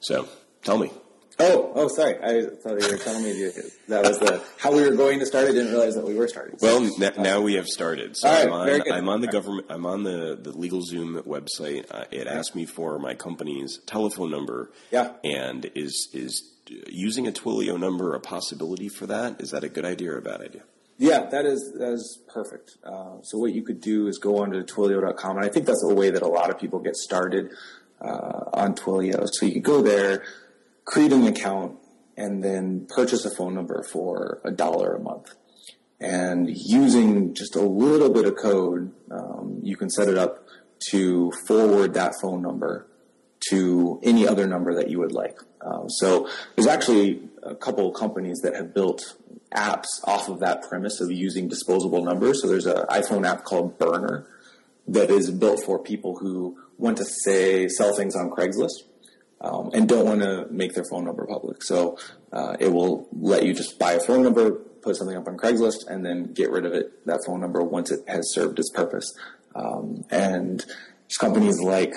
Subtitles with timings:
[0.00, 0.28] So
[0.62, 0.90] tell me.
[1.42, 2.16] Oh, oh, sorry.
[2.22, 3.50] I thought you were telling me
[3.88, 5.48] that was the how we were going to start.
[5.48, 6.58] I didn't realize that we were starting.
[6.60, 8.14] Well, n- now we have started.
[8.16, 8.92] So right, I'm on.
[8.92, 9.68] I'm on the government.
[9.70, 11.86] I'm on the the LegalZoom website.
[11.90, 14.70] Uh, it asked me for my company's telephone number.
[14.90, 15.12] Yeah.
[15.24, 16.52] And is is
[16.88, 19.40] using a Twilio number a possibility for that?
[19.40, 20.62] Is that a good idea or a bad idea?
[20.98, 22.76] Yeah, that is that is perfect.
[22.84, 25.94] Uh, so what you could do is go onto Twilio.com, and I think that's a
[25.94, 27.52] way that a lot of people get started
[28.00, 29.26] uh, on Twilio.
[29.32, 30.24] So you could go there,
[30.84, 31.76] create an account,
[32.16, 35.34] and then purchase a phone number for a dollar a month.
[36.00, 40.46] And using just a little bit of code, um, you can set it up
[40.90, 42.86] to forward that phone number
[43.50, 45.38] to any other number that you would like.
[45.62, 49.16] Um, so there's actually a couple of companies that have built
[49.54, 52.40] apps off of that premise of using disposable numbers.
[52.40, 54.26] So there's an iPhone app called Burner
[54.88, 58.84] that is built for people who want to say sell things on Craigslist
[59.40, 61.62] um, and don't want to make their phone number public.
[61.62, 61.98] So
[62.32, 65.86] uh, it will let you just buy a phone number, put something up on Craigslist,
[65.88, 69.12] and then get rid of it that phone number once it has served its purpose.
[69.54, 70.64] Um, and
[71.18, 71.94] companies like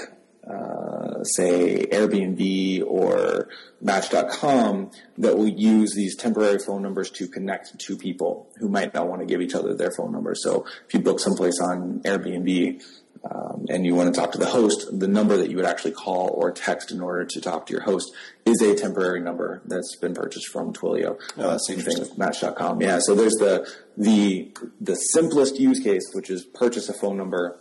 [0.50, 3.48] uh, say Airbnb or
[3.82, 9.08] Match.com that will use these temporary phone numbers to connect two people who might not
[9.08, 10.36] want to give each other their phone number.
[10.36, 12.84] So if you book someplace on Airbnb
[13.30, 15.92] um, and you want to talk to the host, the number that you would actually
[15.92, 18.12] call or text in order to talk to your host
[18.46, 21.18] is a temporary number that's been purchased from Twilio.
[21.38, 22.82] Oh, uh, same thing with Match.com.
[22.82, 24.52] Yeah, so there's the the
[24.82, 27.60] the simplest use case, which is purchase a phone number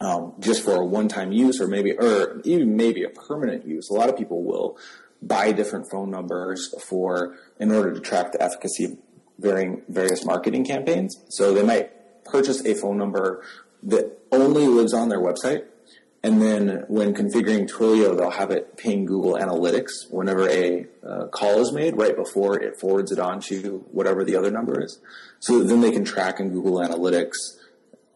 [0.00, 3.90] um, just for a one-time use or maybe or even maybe a permanent use.
[3.90, 4.78] A lot of people will
[5.20, 8.92] buy different phone numbers for in order to track the efficacy of
[9.38, 11.22] varying various marketing campaigns.
[11.28, 13.44] So they might purchase a phone number
[13.82, 15.64] that only lives on their website.
[16.22, 21.60] And then when configuring Twilio, they'll have it ping Google Analytics whenever a uh, call
[21.60, 24.98] is made right before it forwards it on to whatever the other number is.
[25.38, 27.36] So then they can track in Google Analytics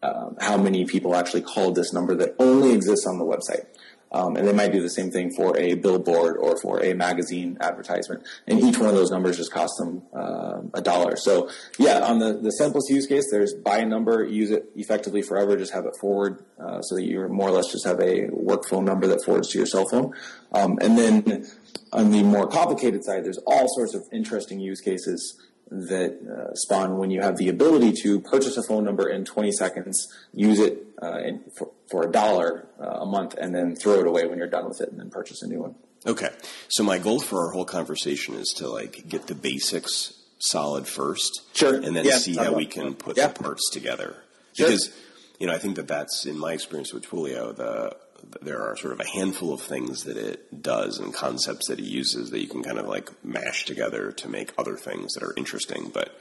[0.03, 3.67] um, how many people actually called this number that only exists on the website.
[4.13, 7.57] Um, and they might do the same thing for a billboard or for a magazine
[7.61, 8.27] advertisement.
[8.47, 11.17] And each one of those numbers just costs them uh, a dollar.
[11.17, 11.49] So,
[11.79, 15.57] yeah, on the, the simplest use case, there's buy a number, use it effectively forever,
[15.57, 18.67] just have it forward uh, so that you more or less just have a work
[18.69, 20.13] phone number that forwards to your cell phone.
[20.53, 21.47] Um, and then
[21.93, 25.41] on the more complicated side, there's all sorts of interesting use cases
[25.71, 29.53] that uh, spawn when you have the ability to purchase a phone number in 20
[29.53, 34.01] seconds, use it uh, in, for, for a dollar uh, a month, and then throw
[34.01, 35.75] it away when you're done with it, and then purchase a new one.
[36.07, 36.31] Okay.
[36.69, 41.43] So my goal for our whole conversation is to like get the basics solid first,
[41.55, 41.75] Sure.
[41.75, 43.29] and then Yeah, see how we can put Yeah.
[43.29, 44.17] the parts together.
[44.57, 44.67] Sure.
[44.67, 44.91] Because
[45.39, 47.55] you know, I think that that's in my experience with Twilio.
[47.55, 47.97] The
[48.43, 51.85] there are sort of a handful of things that it does and concepts that it
[51.85, 55.35] uses that you can kind of like mash together to make other things that are
[55.37, 56.19] interesting, but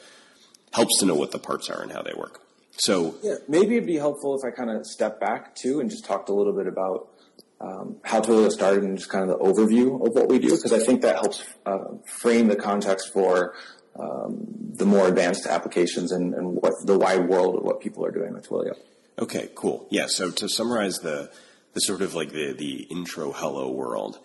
[0.74, 2.42] helps to know what the parts are and how they work.
[2.78, 6.06] So Yeah, maybe it'd be helpful if I kind of step back too and just
[6.06, 7.10] talked a little bit about
[7.62, 10.72] um, how Twilio started and just kind of the overview of what we do, because
[10.72, 13.54] I think that helps uh, frame the context for
[14.00, 14.46] um,
[14.76, 18.34] the more advanced applications and, and what the wide world of what people are doing
[18.34, 18.76] with Twilio.
[19.18, 19.88] Okay, cool.
[19.90, 21.30] Yeah, so to summarize the
[21.74, 24.20] the sort of like the the intro hello world,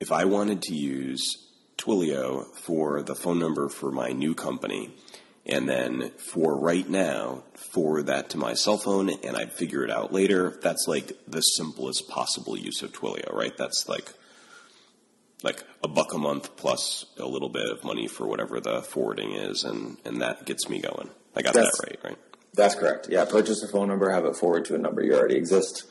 [0.00, 1.46] if I wanted to use
[1.78, 4.90] Twilio for the phone number for my new company,
[5.46, 9.90] and then for right now forward that to my cell phone, and I'd figure it
[9.90, 10.58] out later.
[10.62, 13.56] That's like the simplest possible use of Twilio, right?
[13.56, 14.12] That's like
[15.42, 19.32] like a buck a month plus a little bit of money for whatever the forwarding
[19.32, 21.08] is, and and that gets me going.
[21.34, 22.18] I got That's- that right, right?
[22.52, 23.06] That's correct.
[23.08, 25.84] Yeah, purchase a phone number, have it forward to a number you already exist.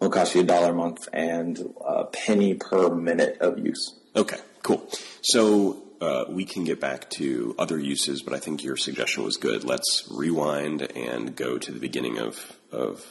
[0.00, 3.94] Will cost you a dollar a month and a penny per minute of use.
[4.16, 4.88] Okay, cool.
[5.20, 9.36] So uh, we can get back to other uses, but I think your suggestion was
[9.36, 9.62] good.
[9.62, 13.04] Let's rewind and go to the beginning of, of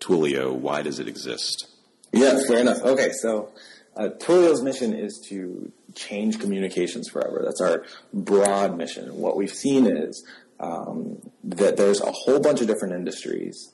[0.00, 0.54] Twilio.
[0.54, 1.66] Why does it exist?
[2.12, 2.82] Yeah, fair enough.
[2.82, 3.50] Okay, so
[3.96, 7.42] uh, Twilio's mission is to change communications forever.
[7.44, 9.16] That's our broad mission.
[9.16, 10.26] What we've seen is
[10.60, 13.72] um, that there's a whole bunch of different industries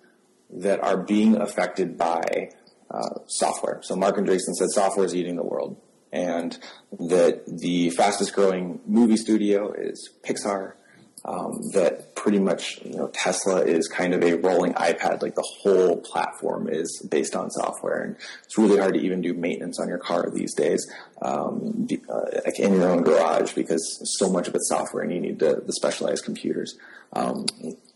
[0.50, 2.50] that are being affected by
[2.91, 3.81] uh, software.
[3.83, 5.81] So Marc Andreessen said software is eating the world,
[6.13, 6.59] and
[6.99, 10.75] that the fastest growing movie studio is Pixar.
[11.23, 15.21] Um, that pretty much you know Tesla is kind of a rolling iPad.
[15.21, 19.35] Like the whole platform is based on software, and it's really hard to even do
[19.35, 20.91] maintenance on your car these days,
[21.21, 25.21] um, uh, like in your own garage because so much of it's software, and you
[25.21, 26.79] need the, the specialized computers.
[27.13, 27.45] Um,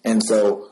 [0.04, 0.68] and so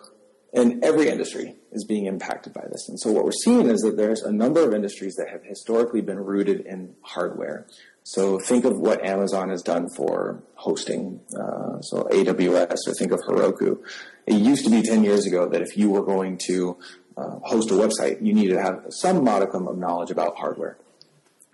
[0.53, 2.89] and every industry is being impacted by this.
[2.89, 6.03] And so what we're seeing is that there's a number of industries that have historically
[6.03, 7.67] been rooted in hardware
[8.05, 13.21] So think of what Amazon has done for hosting, uh, so AWS, or think of
[13.21, 13.79] Heroku.
[14.27, 16.77] It used to be 10 years ago that if you were going to
[17.17, 20.79] uh, host a website, you needed to have some modicum of knowledge about hardware.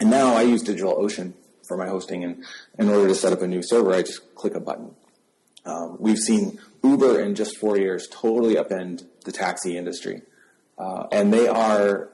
[0.00, 1.34] And now I use DigitalOcean
[1.66, 2.44] for my hosting, and
[2.78, 4.94] in order to set up a new server, I just click a button.
[5.64, 10.22] Um, we've seen Uber in just four years totally upend the taxi industry,
[10.78, 12.10] uh, and they are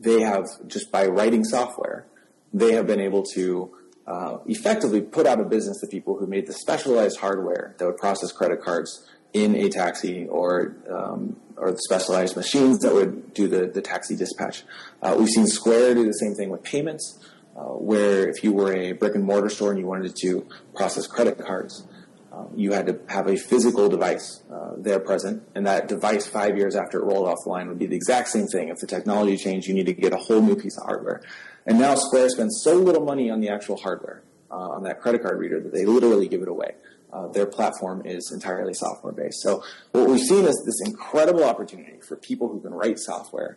[0.00, 2.06] they have just by writing software,
[2.52, 3.74] they have been able to
[4.06, 7.96] uh, effectively put out of business the people who made the specialized hardware that would
[7.96, 13.48] process credit cards in a taxi or um, or the specialized machines that would do
[13.48, 14.64] the, the taxi dispatch.
[15.02, 17.24] Uh, we've seen Square do the same thing with payments,
[17.56, 21.06] uh, where if you were a brick and mortar store and you wanted to process
[21.06, 21.86] credit cards,
[22.34, 26.56] um, you had to have a physical device uh, there present, and that device five
[26.56, 28.68] years after it rolled off the line would be the exact same thing.
[28.68, 31.22] If the technology changed, you need to get a whole new piece of hardware.
[31.66, 35.22] And now Square spends so little money on the actual hardware, uh, on that credit
[35.22, 36.72] card reader, that they literally give it away.
[37.12, 39.40] Uh, their platform is entirely software based.
[39.40, 43.56] So what we've seen is this incredible opportunity for people who can write software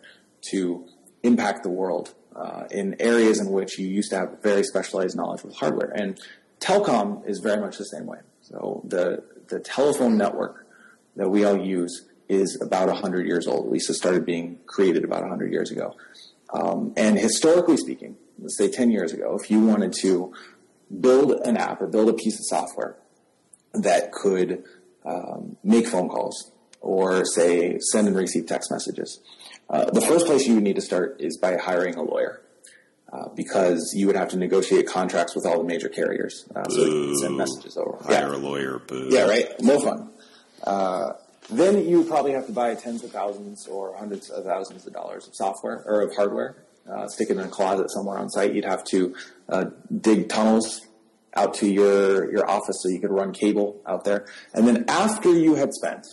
[0.50, 0.86] to
[1.24, 5.42] impact the world uh, in areas in which you used to have very specialized knowledge
[5.42, 5.90] with hardware.
[5.92, 6.20] And
[6.60, 8.18] telecom is very much the same way.
[8.48, 10.66] So the the telephone network
[11.16, 13.66] that we all use is about 100 years old.
[13.66, 15.96] At least it started being created about 100 years ago.
[16.52, 20.32] Um, and historically speaking, let's say 10 years ago, if you wanted to
[21.00, 22.96] build an app or build a piece of software
[23.74, 24.64] that could
[25.04, 29.20] um, make phone calls or say send and receive text messages,
[29.70, 32.42] uh, the first place you would need to start is by hiring a lawyer.
[33.10, 36.84] Uh, because you would have to negotiate contracts with all the major carriers uh, so
[36.84, 37.96] you can send messages over.
[38.04, 38.36] Hire yeah.
[38.36, 38.80] a lawyer.
[38.80, 39.08] Boo.
[39.10, 39.48] Yeah, right.
[39.60, 40.10] No fun.
[40.62, 41.14] Uh,
[41.48, 45.26] then you probably have to buy tens of thousands or hundreds of thousands of dollars
[45.26, 46.56] of software or of hardware.
[46.86, 48.54] Uh, stick it in a closet somewhere on site.
[48.54, 49.14] You'd have to
[49.48, 49.64] uh,
[50.00, 50.86] dig tunnels
[51.32, 54.26] out to your your office so you could run cable out there.
[54.52, 56.06] And then after you had spent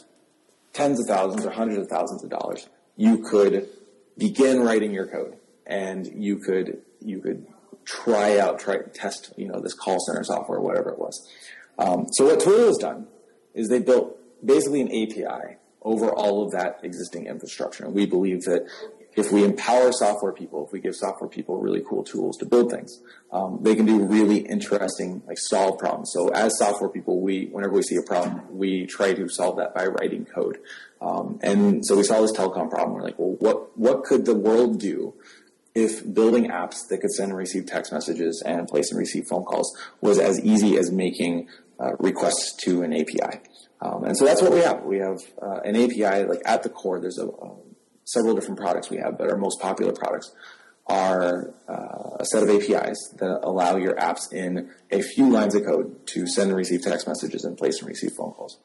[0.71, 3.67] tens of thousands or hundreds of thousands of dollars, you could
[4.17, 7.45] begin writing your code and you could you could
[7.85, 11.29] try out, try test, you know, this call center software, whatever it was.
[11.77, 13.07] Um, so what Twilio has done
[13.53, 17.85] is they built basically an API over all of that existing infrastructure.
[17.85, 18.67] And we believe that
[19.15, 22.71] if we empower software people, if we give software people really cool tools to build
[22.71, 23.01] things,
[23.31, 26.11] um, they can do really interesting, like solve problems.
[26.11, 29.73] So as software people, we, whenever we see a problem, we try to solve that
[29.73, 30.57] by writing code.
[30.99, 32.93] Um, and so we saw this telecom problem.
[32.93, 35.13] We're like, well, what, what could the world do
[35.75, 39.43] if building apps that could send and receive text messages and place and receive phone
[39.43, 41.49] calls was as easy as making
[41.79, 43.41] uh, requests to an API.
[43.81, 44.83] Um, and so that's what we have.
[44.83, 47.55] We have uh, an API, like at the core, there's a, uh,
[48.05, 50.33] several different products we have, but our most popular products
[50.87, 55.65] are uh, a set of APIs that allow your apps in a few lines of
[55.65, 58.59] code to send and receive text messages and place and receive phone calls.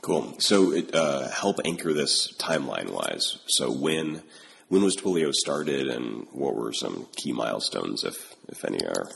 [0.00, 0.36] Cool.
[0.38, 3.38] So it, uh, help anchor this timeline wise.
[3.46, 4.22] So when
[4.68, 9.10] when was Twilio started, and what were some key milestones, if if any, are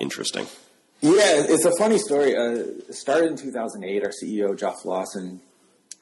[0.00, 0.46] interesting?
[1.00, 2.36] Yeah, it's a funny story.
[2.36, 4.04] Uh, started in 2008.
[4.04, 5.40] Our CEO Jeff Lawson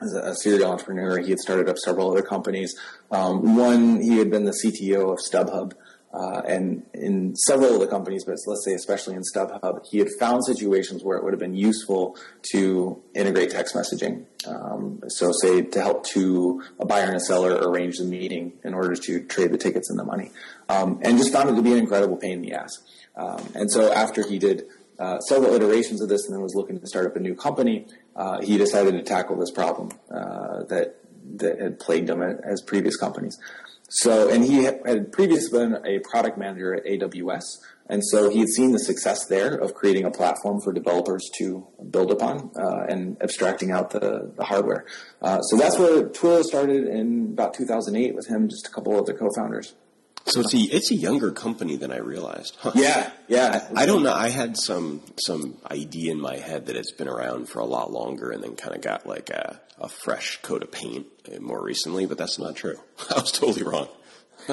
[0.03, 1.19] is a, a, serial entrepreneur.
[1.19, 2.79] He had started up several other companies.
[3.11, 5.73] Um, one, he had been the CTO of StubHub.
[6.13, 10.09] Uh, and in several of the companies, but let's say especially in StubHub, he had
[10.19, 12.17] found situations where it would have been useful
[12.51, 14.25] to integrate text messaging.
[14.49, 18.75] Um, so, say to help to a buyer and a seller arrange the meeting in
[18.75, 20.33] order to trade the tickets and the money,
[20.69, 22.73] um, and just found it to be an incredible pain in the ass.
[23.15, 24.65] Um, and so, after he did
[24.99, 27.87] uh, several iterations of this, and then was looking to start up a new company,
[28.17, 30.97] uh, he decided to tackle this problem uh, that
[31.37, 33.39] that had plagued him as previous companies.
[33.91, 37.43] So, and he had previously been a product manager at AWS,
[37.89, 41.67] and so he had seen the success there of creating a platform for developers to
[41.91, 44.87] build upon uh, and abstracting out the, the hardware.
[45.21, 49.07] Uh, so that's where Twilio started in about 2008 with him, just a couple of
[49.07, 49.75] the co-founders.
[50.27, 52.57] So it's a it's a younger company than I realized.
[52.61, 52.73] Huh.
[52.75, 53.69] Yeah, yeah.
[53.75, 54.13] I, I, don't know.
[54.13, 57.91] I had some some idea in my head that it's been around for a lot
[57.91, 61.07] longer, and then kind of got like a, a fresh coat of paint
[61.41, 62.07] more recently.
[62.07, 62.77] But that's not true.
[63.11, 63.89] I was totally wrong.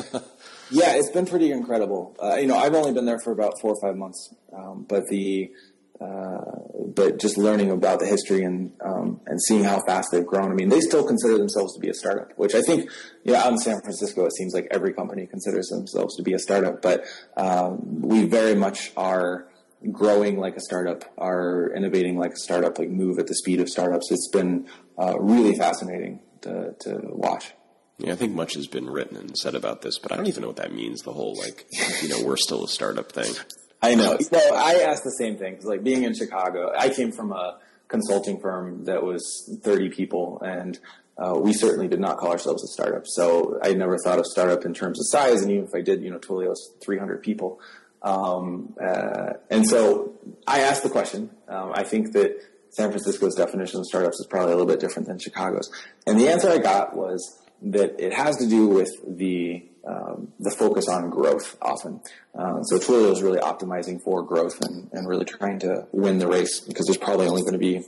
[0.71, 2.15] yeah, it's been pretty incredible.
[2.21, 5.03] Uh, you know, I've only been there for about four or five months, um, but
[5.09, 5.51] the
[5.99, 10.51] but just learning about the history and um, and seeing how fast they've grown.
[10.51, 12.89] I mean, they still consider themselves to be a startup, which I think,
[13.23, 16.39] yeah, out in San Francisco, it seems like every company considers themselves to be a
[16.39, 16.81] startup.
[16.81, 19.47] But um, we very much are
[19.91, 23.69] growing like a startup, are innovating like a startup, like move at the speed of
[23.69, 24.11] startups.
[24.11, 27.53] It's been uh, really fascinating to, to watch.
[27.99, 30.41] Yeah, I think much has been written and said about this, but I don't even
[30.41, 31.01] know what that means.
[31.01, 31.65] The whole like,
[32.01, 33.33] you know, we're still a startup thing.
[33.81, 34.17] I know.
[34.19, 37.59] So I asked the same thing because, like, being in Chicago, I came from a
[37.87, 40.79] consulting firm that was 30 people, and
[41.17, 43.03] uh, we certainly did not call ourselves a startup.
[43.05, 46.01] So I never thought of startup in terms of size, and even if I did,
[46.01, 47.59] you know, Twilio's 300 people.
[48.01, 50.13] Um, uh, and so
[50.45, 51.29] I asked the question.
[51.47, 52.37] Um, I think that
[52.69, 55.71] San Francisco's definition of startups is probably a little bit different than Chicago's.
[56.05, 60.51] And the answer I got was that it has to do with the um, the
[60.51, 62.01] focus on growth often.
[62.37, 66.27] Uh, so Twilio is really optimizing for growth and, and really trying to win the
[66.27, 67.83] race because there's probably only going to be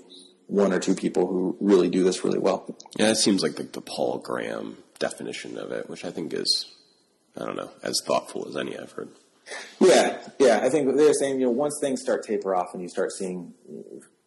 [0.47, 2.73] one or two people who really do this really well.
[2.97, 6.71] Yeah, it seems like the, the Paul Graham definition of it, which I think is,
[7.37, 9.09] I don't know, as thoughtful as any I've heard.
[9.79, 10.59] Yeah, yeah.
[10.63, 13.53] I think they're saying, you know, once things start taper off and you start seeing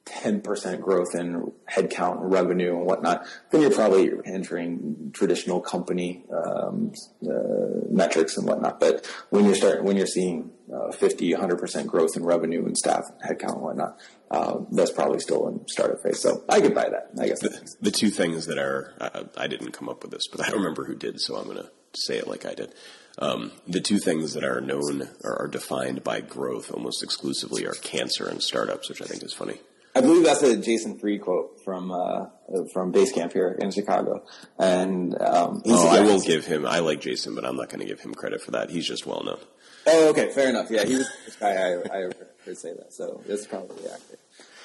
[0.06, 6.92] 10% growth in headcount and revenue and whatnot, then you're probably entering traditional company um,
[7.24, 8.80] uh, metrics and whatnot.
[8.80, 13.04] But when you're starting, when you're seeing uh, 50, 100% growth in revenue and staff
[13.24, 13.98] headcount and whatnot,
[14.30, 16.20] uh, that's probably still in startup phase.
[16.20, 17.10] So I could buy that.
[17.20, 20.26] I guess the, the two things that are I, I, didn't come up with this,
[20.30, 22.74] but I don't remember who did, so I'm going to say it like I did.
[23.18, 27.74] Um, the two things that are known or are defined by growth almost exclusively are
[27.74, 29.60] cancer and startups, which I think is funny.
[29.94, 32.26] I believe that's a Jason Fried quote from uh,
[32.72, 34.24] from Basecamp here in Chicago.
[34.58, 36.66] And um, oh, I will give him.
[36.66, 38.70] I like Jason, but I'm not going to give him credit for that.
[38.70, 39.38] He's just well known.
[39.86, 40.70] Oh, okay, fair enough.
[40.70, 42.00] Yeah, he was this guy I, I
[42.44, 44.20] heard say that, so it's probably accurate.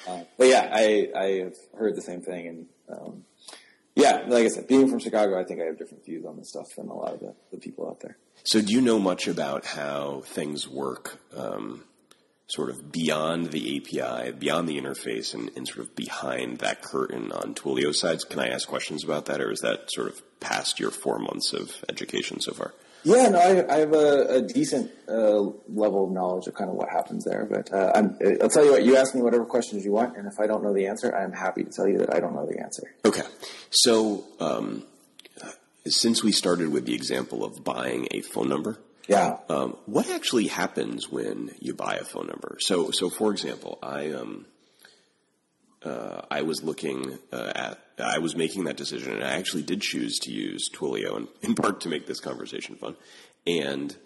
[0.06, 3.24] Uh, but yeah, I I have heard the same thing, and um,
[3.94, 6.50] yeah, like I said, being from Chicago, I think I have different views on this
[6.50, 8.16] stuff than a lot of the, the people out there.
[8.44, 11.18] So, do you know much about how things work?
[11.36, 11.84] Um,
[12.48, 17.30] sort of beyond the API, beyond the interface, and, and, sort of behind that curtain
[17.30, 18.24] on Twilio sides.
[18.24, 21.52] Can I ask questions about that, or is that sort of past your four months
[21.52, 22.72] of education so far?
[23.04, 26.76] Yeah, no, I, I have a, a decent uh, level of knowledge of kind of
[26.76, 27.46] what happens there.
[27.48, 30.26] But uh, i will tell you what, you ask me whatever questions you want, and
[30.26, 32.46] if I don't know the answer, I'm happy to tell you that I don't know
[32.46, 32.94] the answer.
[33.04, 33.22] Okay.
[33.70, 34.84] So, um,
[35.86, 38.78] since we started with the example of buying a phone number,
[39.08, 39.38] yeah.
[39.48, 42.58] Um, what actually happens when you buy a phone number?
[42.60, 44.46] So, so for example, I um,
[45.82, 49.80] uh, I was looking uh, at, I was making that decision, and I actually did
[49.80, 52.96] choose to use Twilio, in, in part to make this conversation fun.
[53.46, 53.96] And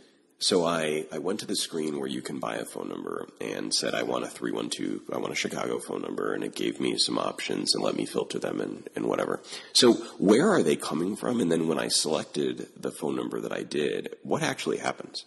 [0.43, 3.73] so I, I went to the screen where you can buy a phone number and
[3.73, 6.99] said, I want a 312, I want a Chicago phone number, and it gave me
[6.99, 9.41] some options and let me filter them and, and whatever.
[9.73, 11.41] So where are they coming from?
[11.41, 15.25] And then when I selected the phone number that I did, what actually happens?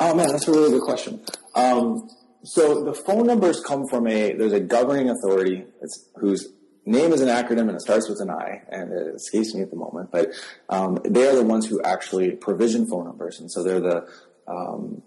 [0.00, 1.20] Oh man, that's a really good question.
[1.54, 2.08] Um,
[2.42, 5.64] so the phone numbers come from a there's a governing authority
[6.14, 6.48] whose
[6.86, 9.70] name is an acronym and it starts with an I, and it escapes me at
[9.70, 10.10] the moment.
[10.10, 10.32] But
[10.68, 14.08] um, they are the ones who actually provision phone numbers, and so they're the
[14.48, 15.02] um,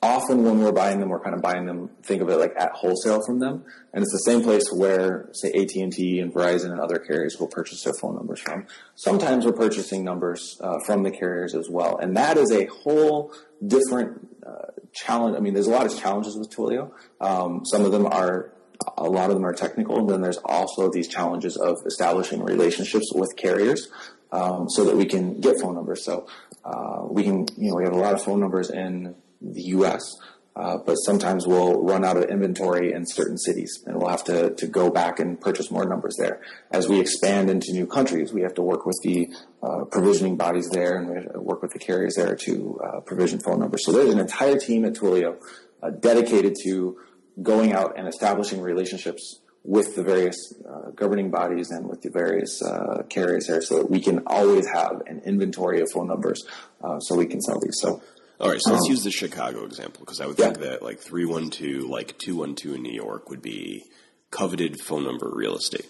[0.00, 1.90] often when we're buying them, we're kind of buying them.
[2.02, 5.50] Think of it like at wholesale from them, and it's the same place where, say,
[5.50, 8.66] AT and T and Verizon and other carriers will purchase their phone numbers from.
[8.94, 13.32] Sometimes we're purchasing numbers uh, from the carriers as well, and that is a whole
[13.66, 15.36] different uh, challenge.
[15.36, 16.90] I mean, there's a lot of challenges with Twilio.
[17.20, 18.52] Um, some of them are
[18.96, 20.06] a lot of them are technical.
[20.06, 23.88] Then there's also these challenges of establishing relationships with carriers
[24.32, 26.04] um, so that we can get phone numbers.
[26.04, 26.26] So
[26.64, 30.16] uh, we can, you know, we have a lot of phone numbers in the U.S.
[30.54, 34.54] Uh, but sometimes we'll run out of inventory in certain cities and we'll have to,
[34.56, 36.40] to go back and purchase more numbers there.
[36.72, 39.28] As we expand into new countries, we have to work with the
[39.62, 43.60] uh, provisioning bodies there and we work with the carriers there to uh, provision phone
[43.60, 43.84] numbers.
[43.84, 45.36] So there's an entire team at Twilio
[45.80, 46.98] uh, dedicated to
[47.42, 50.36] going out and establishing relationships with the various
[50.68, 54.66] uh, governing bodies and with the various uh, carriers there so that we can always
[54.66, 56.44] have an inventory of phone numbers
[56.82, 57.78] uh, so we can sell these.
[57.78, 58.02] So,
[58.40, 60.70] all right, so um, let's use the Chicago example because I would think yeah.
[60.70, 63.84] that like 312, like 212 in New York would be
[64.30, 65.86] coveted phone number real estate.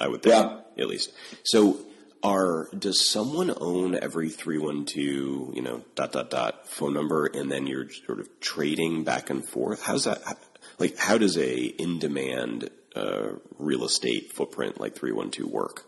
[0.00, 0.82] I would think, yeah.
[0.82, 1.12] at least.
[1.44, 1.78] So,
[2.22, 7.66] are does someone own every 312 you know dot dot dot phone number and then
[7.66, 10.22] you're sort of trading back and forth how's that
[10.78, 15.86] like how does a in demand uh, real estate footprint like 312 work?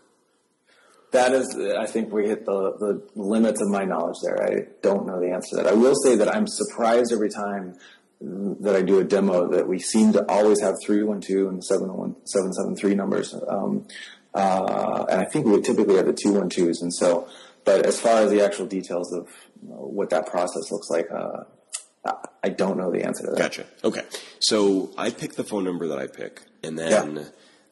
[1.11, 4.43] That is, I think we hit the, the limits of my knowledge there.
[4.43, 5.71] I don't know the answer to that.
[5.71, 7.75] I will say that I'm surprised every time
[8.19, 13.33] that I do a demo that we seem to always have 312 and 773 numbers.
[13.47, 13.87] Um,
[14.33, 16.81] uh, and I think we typically have the 212s.
[16.81, 17.29] And so,
[17.63, 19.29] but as far as the actual details of
[19.61, 21.43] what that process looks like, uh,
[22.43, 23.37] I don't know the answer to that.
[23.37, 23.65] Gotcha.
[23.83, 24.03] Okay.
[24.39, 27.23] So I pick the phone number that I pick, and then yeah.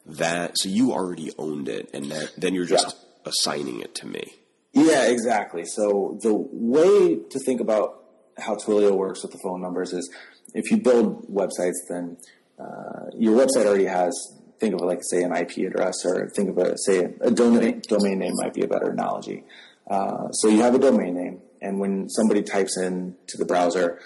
[0.06, 0.52] that.
[0.58, 3.30] So you already owned it, and that, then you're just yeah.
[3.30, 4.34] assigning it to me.
[4.72, 5.64] Yeah, exactly.
[5.64, 8.04] So the way to think about
[8.38, 10.12] how Twilio works with the phone numbers is
[10.54, 12.18] if you build websites, then
[12.58, 14.12] uh, your website already has
[14.58, 17.82] think of it like say an IP address, or think of a say a domain
[17.88, 19.44] domain name might be a better analogy.
[19.88, 24.00] Uh, so you have a domain name, and when somebody types in to the browser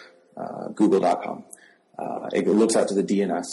[0.75, 1.45] Google.com,
[1.99, 3.47] uh, it looks out to the DNS,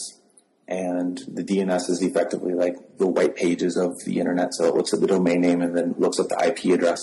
[0.68, 4.54] and the DNS is effectively like the white pages of the internet.
[4.54, 7.02] So it looks at the domain name and then looks at the IP address,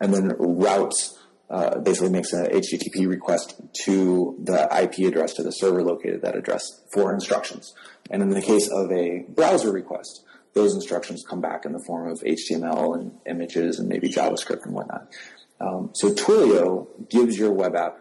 [0.00, 1.18] and then routes.
[1.48, 6.34] Uh, basically makes an HTTP request to the IP address to the server located that
[6.34, 7.72] address for instructions.
[8.10, 10.24] And in the case of a browser request,
[10.56, 14.74] those instructions come back in the form of HTML and images and maybe JavaScript and
[14.74, 15.12] whatnot.
[15.60, 18.00] Um, so Twilio gives your web app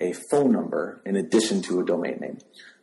[0.00, 2.38] a phone number in addition to a domain name.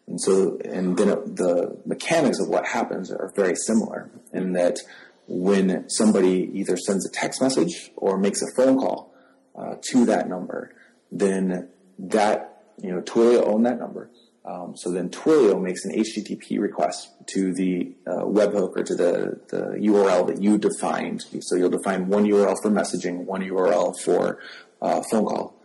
[0.08, 4.80] And so, and then the mechanics of what happens are very similar in that
[5.28, 9.14] when somebody either sends a text message or makes a phone call
[9.56, 10.76] uh, to that number,
[11.12, 14.12] then that, you know, Twilio own that number.
[14.44, 19.40] Um, so then Twilio makes an HTTP request to the uh, webhook or to the,
[19.48, 21.26] the URL that you defined.
[21.40, 24.40] So you'll define one URL for messaging, one URL for
[24.84, 25.60] uh, phone call.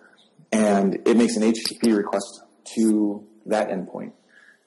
[0.53, 2.43] And it makes an HTTP request
[2.77, 4.13] to that endpoint.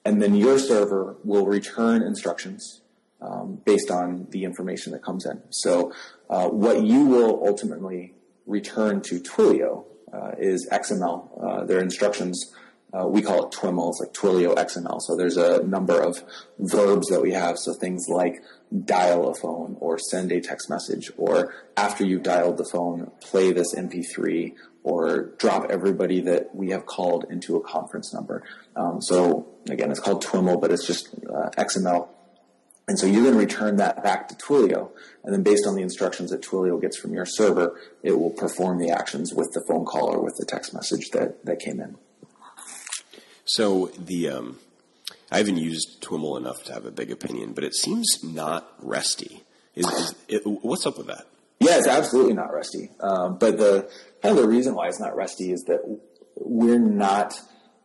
[0.04, 2.82] And then your server will return instructions
[3.20, 5.42] um, based on the information that comes in.
[5.50, 5.92] So
[6.28, 8.14] uh, what you will ultimately
[8.46, 11.42] return to Twilio uh, is XML.
[11.42, 12.54] Uh, their instructions
[12.94, 13.90] uh, we call it TWIML.
[13.90, 15.00] It's like Twilio XML.
[15.00, 16.22] So there's a number of
[16.60, 17.58] verbs that we have.
[17.58, 18.42] So things like
[18.84, 23.52] dial a phone or send a text message or after you've dialed the phone, play
[23.52, 28.44] this MP3 or drop everybody that we have called into a conference number.
[28.76, 32.08] Um, so again, it's called TWIML, but it's just uh, XML.
[32.86, 34.90] And so you're going to return that back to Twilio,
[35.24, 38.78] and then based on the instructions that Twilio gets from your server, it will perform
[38.78, 41.96] the actions with the phone call or with the text message that, that came in.
[43.46, 44.58] So the um,
[45.32, 49.42] I haven't used TWIML enough to have a big opinion, but it seems not resty.
[49.74, 51.26] Is, is it, what's up with that?
[51.60, 52.90] Yeah, it's absolutely not RESTy.
[53.00, 53.90] Um, but the
[54.24, 55.80] kind of the reason why it's not RESTy is that
[56.36, 57.38] we're not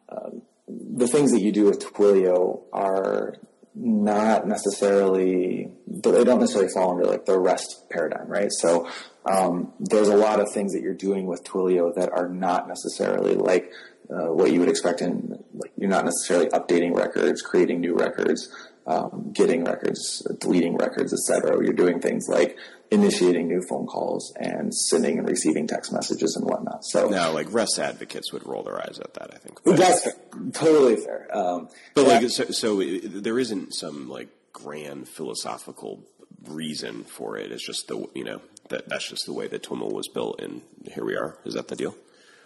[0.08, 3.36] um, the things that you do with Twilio are
[3.76, 8.52] not necessarily they don't necessarily fall under like the REST paradigm, right?
[8.52, 8.90] So
[9.30, 13.36] um, there's a lot of things that you're doing with Twilio that are not necessarily
[13.36, 13.72] like
[14.10, 18.50] uh, what you would expect in like you're not necessarily updating records, creating new records,
[18.88, 21.62] um, getting records, deleting records, etc.
[21.64, 22.58] You're doing things like
[22.92, 26.84] initiating new phone calls and sending and receiving text messages and whatnot.
[26.86, 29.34] So now, like REST advocates would roll their eyes at that.
[29.34, 30.14] I think but, that's fair.
[30.54, 31.28] totally fair.
[31.36, 36.04] Um, but like, so, so it, there isn't some like grand philosophical
[36.48, 37.52] reason for it.
[37.52, 40.62] It's just the you know that that's just the way that TWIML was built, and
[40.92, 41.38] here we are.
[41.46, 41.96] Is that the deal?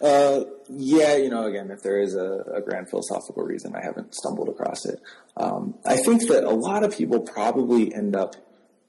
[0.00, 4.14] Uh, yeah, you know, again, if there is a, a, grand philosophical reason, I haven't
[4.14, 5.00] stumbled across it.
[5.36, 8.34] Um, I think that a lot of people probably end up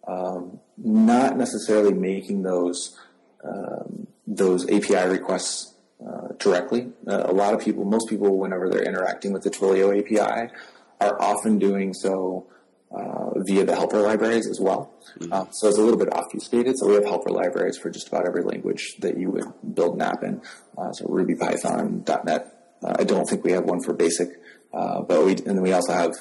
[0.07, 2.97] um, not necessarily making those
[3.43, 6.91] um, those API requests uh, directly.
[7.07, 10.51] Uh, a lot of people, most people, whenever they're interacting with the Twilio API,
[10.99, 12.47] are often doing so
[12.91, 14.93] uh, via the helper libraries as well.
[15.19, 15.33] Mm-hmm.
[15.33, 16.77] Uh, so it's a little bit obfuscated.
[16.77, 20.01] So we have helper libraries for just about every language that you would build an
[20.01, 20.41] app in.
[20.77, 22.77] Uh, so Ruby, Python, .NET.
[22.83, 24.29] Uh, I don't think we have one for Basic,
[24.73, 26.13] uh, but we and then we also have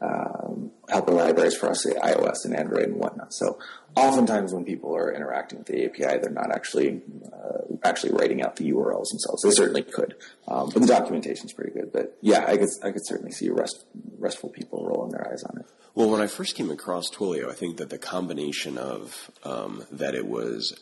[0.00, 3.34] um, helper libraries for us, iOS and Android and whatnot.
[3.34, 3.58] So
[3.96, 8.56] oftentimes when people are interacting with the API, they're not actually uh, actually writing out
[8.56, 9.42] the URLs themselves.
[9.42, 10.14] They certainly could,
[10.46, 11.92] um, but the documentation is pretty good.
[11.92, 13.84] But yeah, I could I could certainly see rest,
[14.18, 15.66] restful people rolling their eyes on it.
[15.94, 20.14] Well, when I first came across Twilio, I think that the combination of um, that
[20.14, 20.78] it was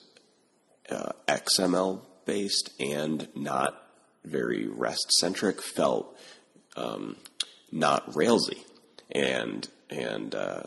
[0.91, 3.83] uh, XML based and not
[4.25, 6.19] very REST centric felt
[6.77, 7.17] um,
[7.73, 8.66] not Railsy
[9.11, 10.63] and and uh,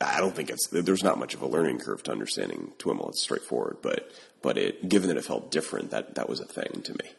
[0.00, 3.10] I don't think it's there's not much of a learning curve to understanding TWIML.
[3.10, 4.10] It's straightforward, but
[4.42, 7.10] but it given that it felt different, that that was a thing to me.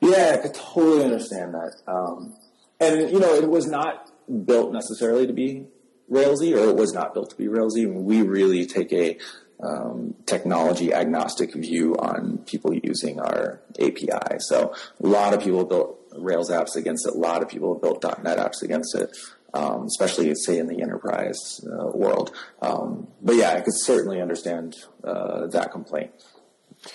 [0.00, 1.76] Yeah, I could totally understand that.
[1.86, 2.34] Um,
[2.78, 4.10] and you know, it was not
[4.46, 5.66] built necessarily to be
[6.10, 7.90] Railsy, or it was not built to be Railsy.
[7.90, 9.18] We really take a
[9.62, 14.38] um, technology agnostic view on people using our API.
[14.38, 17.14] So a lot of people built Rails apps against it.
[17.14, 19.16] A lot of people built .NET apps against it
[19.54, 22.34] um, especially say in the enterprise uh, world.
[22.62, 26.12] Um, but yeah, I could certainly understand uh, that complaint.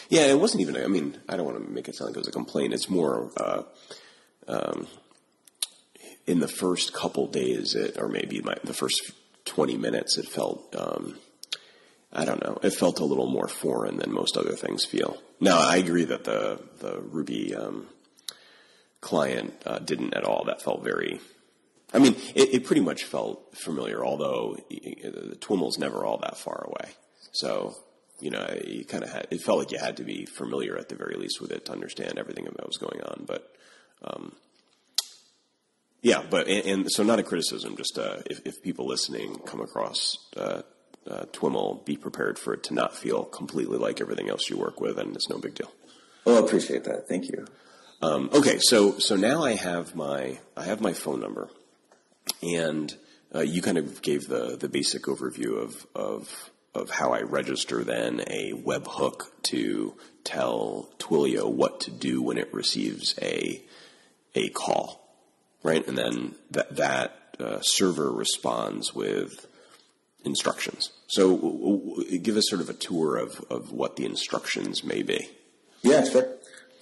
[0.10, 0.78] Yeah, it wasn't even.
[0.78, 2.74] I mean, I don't want to make it sound like it was a complaint.
[2.74, 3.32] It's more.
[3.38, 3.64] Uh,
[4.48, 4.88] um,
[6.28, 9.12] in the first couple days, it, or maybe my, the first
[9.46, 10.76] twenty minutes, it felt.
[10.76, 11.18] Um,
[12.12, 12.58] I don't know.
[12.64, 15.18] It felt a little more foreign than most other things feel.
[15.40, 17.88] Now, I agree that the the Ruby um,
[19.02, 20.46] client uh, didn't at all.
[20.46, 21.20] That felt very.
[21.96, 26.68] I mean, it, it pretty much felt familiar, although the TWIML's never all that far
[26.68, 26.92] away.
[27.32, 27.76] So
[28.20, 29.28] you know, you kind of had.
[29.32, 31.72] It felt like you had to be familiar at the very least with it to
[31.72, 33.26] understand everything that was going on.
[33.28, 33.52] But
[34.04, 34.36] um,
[36.02, 37.76] yeah, but and, and, so not a criticism.
[37.76, 40.62] Just uh, if, if, people listening come across uh,
[41.10, 44.80] uh, TWIML, be prepared for it to not feel completely like everything else you work
[44.80, 45.72] with, and it's no big deal.
[46.24, 47.08] Well, I appreciate that.
[47.08, 47.46] Thank you.
[48.02, 51.50] Um, okay, so so now I have my I have my phone number,
[52.42, 52.96] and
[53.34, 57.84] uh, you kind of gave the the basic overview of of of how I register
[57.84, 63.62] then a webhook to tell Twilio what to do when it receives a
[64.36, 65.08] a call,
[65.64, 65.86] right?
[65.88, 69.48] And then that that uh, server responds with
[70.24, 70.92] instructions.
[71.08, 75.04] So, w- w- give us sort of a tour of, of what the instructions may
[75.04, 75.30] be.
[75.84, 76.28] Yeah, sure.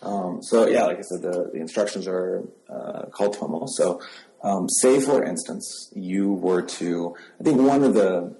[0.02, 3.70] Um, so yeah, like I said, the, the instructions are uh, called TWIML.
[3.70, 4.02] So
[4.44, 8.36] um, say, for instance, you were to, I think one of the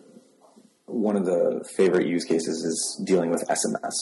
[0.86, 3.94] one of the favorite use cases is dealing with SMS.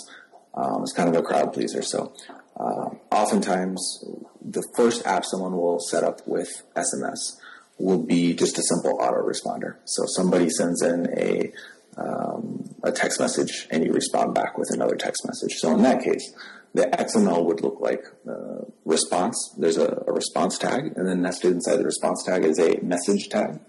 [0.56, 1.82] Um, it's kind of a crowd pleaser.
[1.84, 2.14] So
[2.58, 4.04] uh, oftentimes,
[4.42, 7.38] the first app someone will set up with SMS
[7.78, 9.76] will be just a simple autoresponder.
[9.86, 11.52] So somebody sends in a
[11.98, 15.58] um, a text message and you respond back with another text message.
[15.58, 16.34] So in that case,
[16.74, 19.54] the XML would look like uh, response.
[19.58, 23.30] There's a, a, response tag, and then nested inside the response tag is a message
[23.30, 23.60] tag.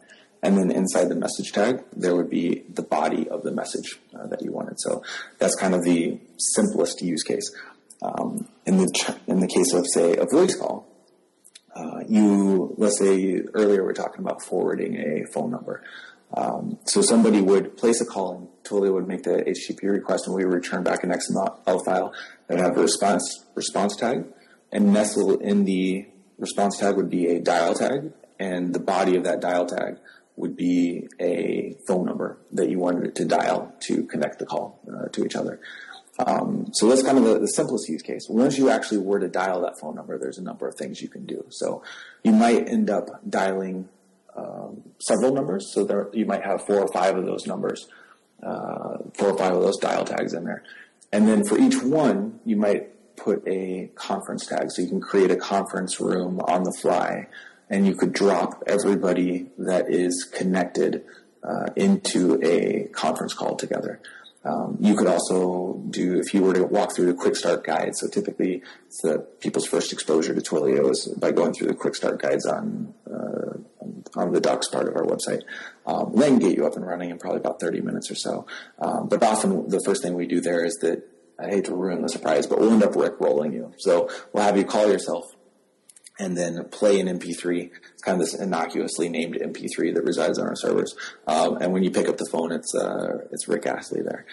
[0.43, 4.27] And then inside the message tag, there would be the body of the message uh,
[4.27, 4.81] that you wanted.
[4.81, 5.03] So
[5.38, 7.49] that's kind of the simplest use case.
[8.03, 10.88] Um, in the in the case of say a voice call,
[11.75, 15.85] uh, you let's say earlier we are talking about forwarding a phone number.
[16.35, 20.35] Um, so somebody would place a call and Twilio would make the HTTP request and
[20.35, 22.12] we would return back an XML file
[22.49, 24.25] that have a response response tag
[24.71, 26.07] and nestled in the
[26.38, 29.99] response tag would be a dial tag and the body of that dial tag
[30.37, 35.09] would be a phone number that you wanted to dial to connect the call uh,
[35.09, 35.61] to each other.
[36.18, 38.27] Um, so that's kind of the, the, simplest use case.
[38.29, 41.09] Once you actually were to dial that phone number, there's a number of things you
[41.09, 41.45] can do.
[41.49, 41.83] So
[42.23, 43.88] you might end up dialing
[44.37, 45.73] um, several numbers.
[45.73, 47.87] So there, you might have four or five of those numbers,
[48.42, 50.62] uh, four or five of those dial tags in there.
[51.12, 54.71] And then for each one, you might put a conference tag.
[54.71, 57.29] So you can create a conference room on the fly
[57.68, 61.05] and you could drop everybody that is connected
[61.42, 64.01] uh, into a conference call together.
[64.45, 67.95] Um, you could also do, if you were to walk through the quick start guide,
[67.95, 68.63] so typically
[69.03, 72.93] the people's first exposure to Twilio is by going through the quick start guides on,
[73.07, 73.59] uh,
[74.17, 75.43] on the docs part of our website.
[75.87, 78.47] Um, then get you up and running in probably about 30 minutes or so.
[78.81, 81.03] Um, but often the first thing we do there is that
[81.39, 83.73] I hate to ruin the surprise, but we'll end up Rick rolling you.
[83.79, 85.25] So we'll have you call yourself
[86.23, 87.71] and then play an MP3.
[87.93, 90.95] It's kind of this innocuously named MP3 that resides on our servers.
[91.27, 94.25] Um, and when you pick up the phone, it's uh, it's Rick Astley there.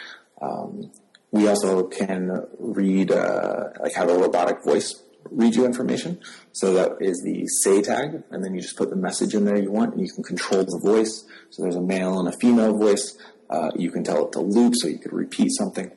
[0.41, 0.91] Um,
[1.31, 6.19] we also can read, uh, like have a robotic voice read you information.
[6.53, 9.57] So that is the say tag, and then you just put the message in there
[9.57, 11.25] you want, and you can control the voice.
[11.49, 13.17] So there's a male and a female voice.
[13.49, 15.91] Uh, you can tell it to loop, so you could repeat something.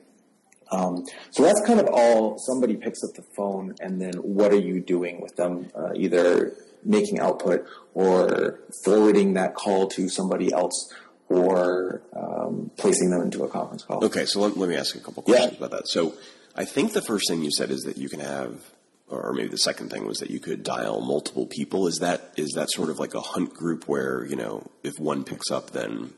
[0.73, 2.39] Um, so that's kind of all.
[2.39, 5.71] Somebody picks up the phone, and then what are you doing with them?
[5.77, 6.55] Uh, either
[6.85, 10.93] making output or forwarding that call to somebody else
[11.29, 14.05] or um, placing them into a conference call.
[14.05, 15.59] Okay, so let, let me ask a couple questions yeah.
[15.59, 15.89] about that.
[15.89, 16.15] So
[16.57, 18.61] I think the first thing you said is that you can have,
[19.09, 21.87] or maybe the second thing was that you could dial multiple people.
[21.87, 25.25] Is that is that sort of like a hunt group where you know if one
[25.25, 26.13] picks up, then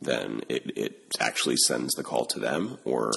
[0.00, 3.12] then it, it actually sends the call to them, or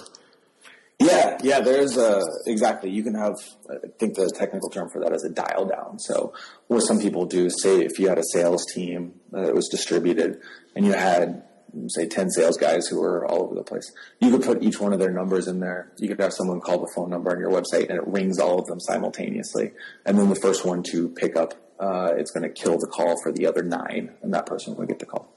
[1.04, 2.90] yeah, yeah, there's a, exactly.
[2.90, 3.36] You can have,
[3.70, 6.00] I think the technical term for that is a dial down.
[6.00, 6.34] So,
[6.68, 10.42] what some people do, say if you had a sales team that was distributed
[10.76, 11.44] and you had,
[11.88, 14.94] say, 10 sales guys who were all over the place, you could put each one
[14.94, 15.92] of their numbers in there.
[15.98, 18.60] You could have someone call the phone number on your website and it rings all
[18.60, 19.72] of them simultaneously.
[20.06, 23.16] And then the first one to pick up, uh, it's going to kill the call
[23.22, 25.34] for the other nine, and that person will get the call.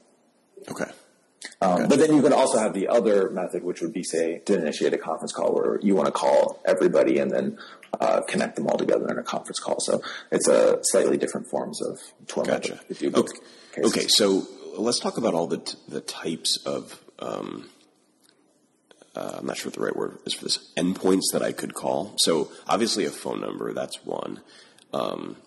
[0.69, 0.89] Okay.
[1.61, 1.85] Um, okay.
[1.87, 4.93] But then you could also have the other method, which would be, say, to initiate
[4.93, 7.57] a conference call where you want to call everybody and then
[7.99, 9.79] uh, connect them all together in a conference call.
[9.79, 12.79] So it's a slightly different forms of telemetry.
[12.89, 13.19] Gotcha.
[13.19, 13.81] Okay.
[13.83, 14.47] okay, so
[14.77, 16.99] let's talk about all the t- the types of.
[17.19, 17.69] Um,
[19.15, 21.73] uh, I'm not sure what the right word is for this endpoints that I could
[21.73, 22.13] call.
[22.17, 24.41] So obviously a phone number, that's one.
[24.93, 25.37] Um,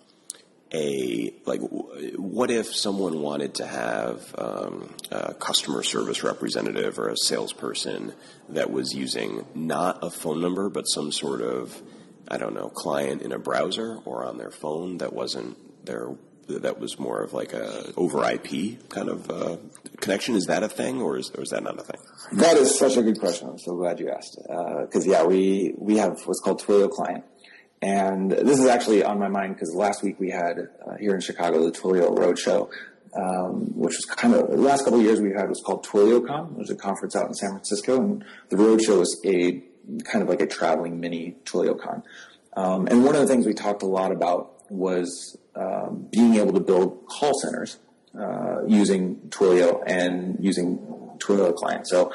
[0.72, 1.60] a like
[2.16, 8.12] what if someone wanted to have um, a customer service representative or a salesperson
[8.48, 11.82] that was using not a phone number but some sort of
[12.30, 16.10] I don't know, client in a browser or on their phone that wasn't their
[16.46, 19.56] that was more of like a over IP kind of uh,
[20.00, 20.36] connection.
[20.36, 22.00] Is that a thing, or is or is that not a thing?
[22.32, 23.48] That is such a good question.
[23.48, 24.36] I'm so glad you asked.
[24.40, 27.24] Because uh, yeah, we we have what's called Twilio Client,
[27.82, 31.20] and this is actually on my mind because last week we had uh, here in
[31.20, 32.68] Chicago the Twilio Roadshow,
[33.16, 36.52] um, which was kind of the last couple of years we had was called TwilioCon.
[36.52, 39.62] It was a conference out in San Francisco, and the Roadshow was a
[40.04, 42.02] kind of like a traveling mini TwilioCon.
[42.56, 46.52] Um, and one of the things we talked a lot about was um, being able
[46.52, 47.78] to build call centers
[48.18, 50.78] uh, using Twilio and using
[51.18, 51.88] Twilio client.
[51.88, 52.12] So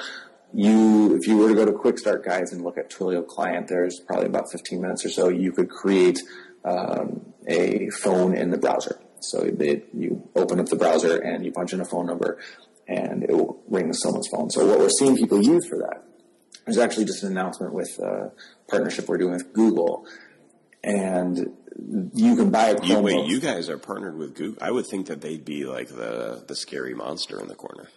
[0.53, 3.67] you, if you were to go to Quick Start Guides and look at Twilio client,
[3.67, 5.29] there's probably about 15 minutes or so.
[5.29, 6.19] You could create
[6.63, 8.99] um, a phone in the browser.
[9.19, 12.37] So you open up the browser and you punch in a phone number,
[12.87, 14.49] and it will ring someone's phone.
[14.49, 16.03] So what we're seeing people use for that
[16.67, 18.31] is actually just an announcement with a
[18.67, 20.05] partnership we're doing with Google,
[20.83, 21.55] and
[22.13, 22.87] you can buy a Chromebook.
[22.87, 24.63] You, wait, you guys are partnered with Google.
[24.63, 27.89] I would think that they'd be like the the scary monster in the corner.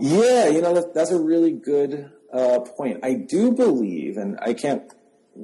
[0.00, 3.00] Yeah, you know that, that's a really good uh, point.
[3.02, 4.82] I do believe, and I can't,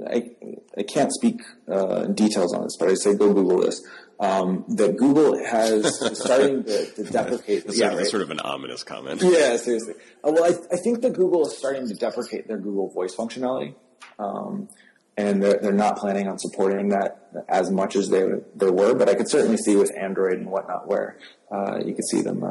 [0.08, 0.30] I,
[0.76, 3.82] I can't speak uh, details on this, but I say go Google this.
[4.18, 7.66] Um, that Google has starting to, to deprecate.
[7.66, 8.06] that's, yeah, sort, right?
[8.06, 9.20] sort of an ominous comment.
[9.22, 9.92] Yeah, seriously.
[10.24, 13.74] Uh, well, I, I, think that Google is starting to deprecate their Google Voice functionality.
[14.18, 14.70] Um,
[15.18, 18.94] and they're, they're not planning on supporting that as much as they they were.
[18.94, 21.18] But I could certainly see with Android and whatnot where
[21.50, 22.42] uh, you could see them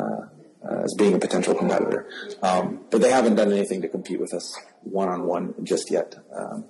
[0.69, 2.08] uh, as being a potential competitor.
[2.41, 6.15] Um, but they haven't done anything to compete with us one on one just yet.
[6.36, 6.65] Um,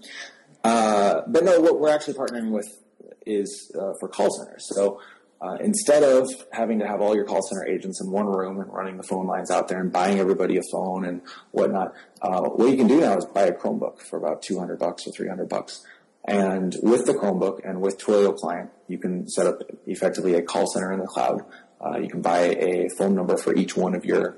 [0.63, 2.67] uh, but no, what we're actually partnering with
[3.25, 4.67] is uh, for call centers.
[4.73, 5.01] So.
[5.41, 8.73] Uh, instead of having to have all your call center agents in one room and
[8.73, 12.69] running the phone lines out there and buying everybody a phone and whatnot, uh, what
[12.71, 15.85] you can do now is buy a Chromebook for about 200 bucks or 300 bucks.
[16.27, 20.65] And with the Chromebook and with Twilio client, you can set up effectively a call
[20.67, 21.45] center in the cloud.
[21.85, 24.37] Uh, you can buy a phone number for each one of your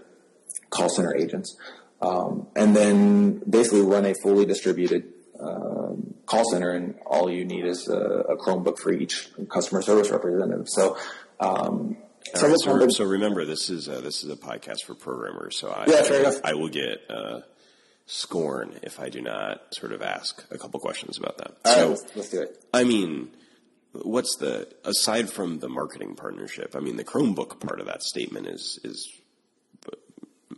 [0.69, 1.55] call center agents.
[2.01, 7.65] Um, and then basically run a fully distributed um, call center, and all you need
[7.65, 10.67] is a, a, Chromebook for each customer service representative.
[10.69, 10.97] So.
[11.39, 11.97] Um,
[12.35, 15.57] right, so, so, remember, this is a, this is a podcast for programmers.
[15.57, 17.41] So I, yeah, I, I will get uh,
[18.07, 21.55] scorn if I do not sort of ask a couple questions about that.
[21.65, 22.63] All so, right, let's, let's do it.
[22.73, 23.29] I mean,
[24.03, 26.75] what's the aside from the marketing partnership?
[26.75, 29.07] I mean, the Chromebook part of that statement is is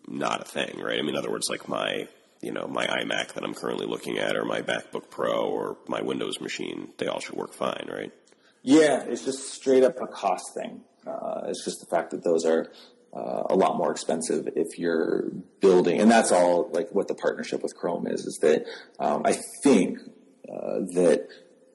[0.08, 0.97] not a thing, right?
[0.97, 2.08] I mean, in other words, like my
[2.41, 6.02] you know, my iMac that I'm currently looking at, or my MacBook Pro, or my
[6.02, 8.13] Windows machine, they all should work fine, right?
[8.62, 10.82] Yeah, it's just straight up a cost thing.
[11.06, 12.71] Uh, it's just the fact that those are
[13.13, 17.62] uh, a lot more expensive if you're building, and that's all like what the partnership
[17.62, 18.25] with Chrome is.
[18.25, 18.65] Is that
[18.99, 19.99] um, I think
[20.47, 21.28] uh, that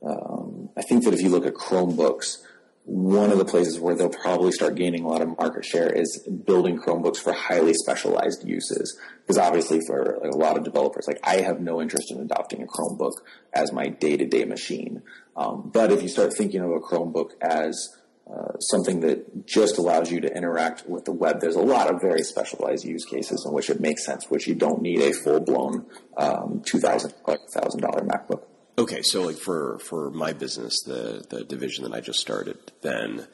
[0.07, 2.43] um, I think that if you look at Chromebooks,
[2.87, 6.29] one of the places where they'll probably start gaining a lot of market share is
[6.47, 8.99] building Chromebooks for highly specialized uses.
[9.23, 12.63] Because obviously, for like a lot of developers, like I have no interest in adopting
[12.63, 13.13] a Chromebook
[13.55, 15.03] as my day-to-day machine.
[15.35, 17.97] Um, but if you start thinking of a Chromebook as
[18.31, 21.41] uh, something that just allows you to interact with the web.
[21.41, 24.55] There's a lot of very specialized use cases in which it makes sense, which you
[24.55, 25.85] don't need a full blown
[26.17, 28.43] um, two thousand dollar MacBook.
[28.77, 33.27] Okay, so like for for my business, the the division that I just started, then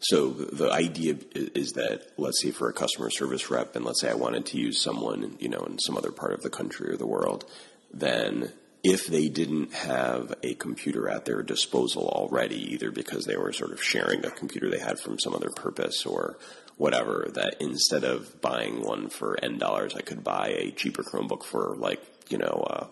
[0.00, 4.10] so the idea is that let's say for a customer service rep, and let's say
[4.10, 6.98] I wanted to use someone you know in some other part of the country or
[6.98, 7.46] the world,
[7.90, 8.52] then
[8.84, 13.72] if they didn't have a computer at their disposal already, either because they were sort
[13.72, 16.36] of sharing a computer they had from some other purpose or
[16.76, 21.44] whatever, that instead of buying one for N dollars, I could buy a cheaper Chromebook
[21.44, 22.66] for like you know.
[22.68, 22.86] Uh,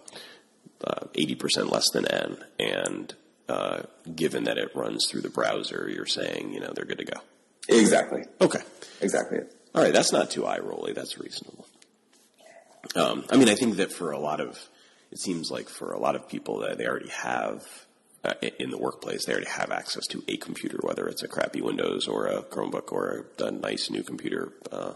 [0.85, 2.39] uh, 80% less than N.
[2.59, 3.15] And
[3.49, 3.83] uh,
[4.15, 7.21] given that it runs through the browser, you're saying, you know, they're good to go.
[7.69, 8.25] Exactly.
[8.41, 8.61] Okay.
[9.01, 9.39] Exactly.
[9.75, 9.93] All right.
[9.93, 10.93] That's not too eye rolly.
[10.93, 11.67] That's reasonable.
[12.97, 14.59] Um, I mean, I think that for a lot of,
[15.13, 17.67] it seems like for a lot of people that they already have
[18.25, 21.61] uh, in the workplace, they already have access to a computer, whether it's a crappy
[21.61, 24.53] Windows or a Chromebook or a, a nice new computer.
[24.71, 24.95] Uh,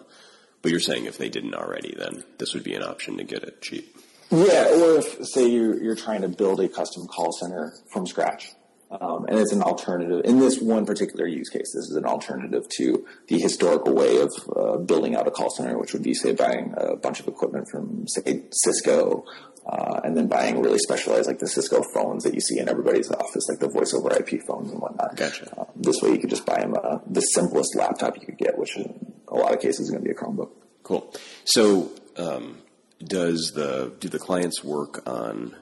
[0.62, 3.42] but you're saying if they didn't already, then this would be an option to get
[3.42, 3.97] it cheap.
[4.35, 8.53] Yeah, or if say you're, you're trying to build a custom call center from scratch,
[8.90, 10.23] um, and it's an alternative.
[10.25, 14.33] In this one particular use case, this is an alternative to the historical way of
[14.57, 17.68] uh, building out a call center, which would be say buying a bunch of equipment
[17.68, 19.25] from say Cisco,
[19.66, 23.11] uh, and then buying really specialized like the Cisco phones that you see in everybody's
[23.12, 25.16] office, like the voice over IP phones and whatnot.
[25.16, 25.49] Gotcha.
[25.57, 28.59] Uh, this way, you could just buy them uh, the simplest laptop you could get,
[28.59, 30.51] which in a lot of cases is going to be a Chromebook.
[30.83, 31.14] Cool.
[31.44, 31.92] So.
[32.16, 32.59] Um
[33.07, 35.55] does the do the clients work on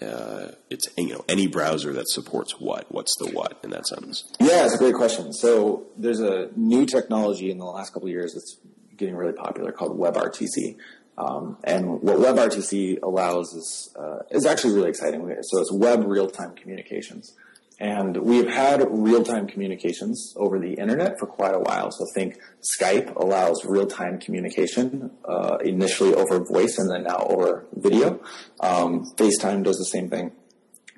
[0.00, 2.86] uh, it's you know any browser that supports what?
[2.92, 4.24] What's the what in that sentence?
[4.38, 5.32] Yeah, it's a great question.
[5.32, 8.58] So there's a new technology in the last couple of years that's
[8.96, 10.76] getting really popular called WebRTC.
[11.18, 15.22] Um, and what WebRTC allows is uh, is actually really exciting.
[15.42, 17.34] So it's web real time communications.
[17.78, 21.90] And we've had real-time communications over the internet for quite a while.
[21.90, 22.38] So think
[22.80, 28.20] Skype allows real-time communication, uh, initially over voice and then now over video.
[28.60, 30.32] Um, FaceTime does the same thing.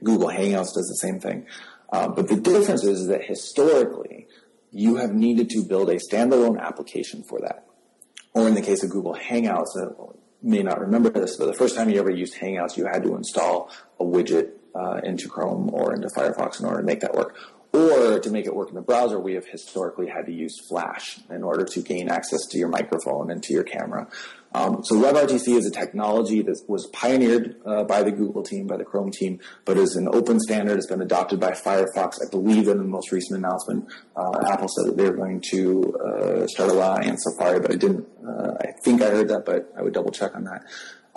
[0.04, 1.46] Google Hangouts does the same thing.
[1.92, 4.28] Uh, but the difference is that historically,
[4.70, 7.66] you have needed to build a standalone application for that.
[8.34, 10.12] Or in the case of Google Hangouts, uh,
[10.42, 13.16] may not remember this, but the first time you ever used Hangouts, you had to
[13.16, 17.36] install a widget uh, into Chrome or into Firefox in order to make that work.
[17.70, 21.20] Or to make it work in the browser, we have historically had to use Flash
[21.30, 24.08] in order to gain access to your microphone and to your camera.
[24.54, 28.78] Um, so WebRTC is a technology that was pioneered uh, by the Google team, by
[28.78, 30.78] the Chrome team, but is an open standard.
[30.78, 32.14] It's been adopted by Firefox.
[32.26, 33.86] I believe in the most recent announcement,
[34.16, 37.76] uh, Apple said that they were going to uh, start allowing in Safari, but I
[37.76, 38.08] didn't.
[38.26, 40.64] Uh, I think I heard that, but I would double check on that.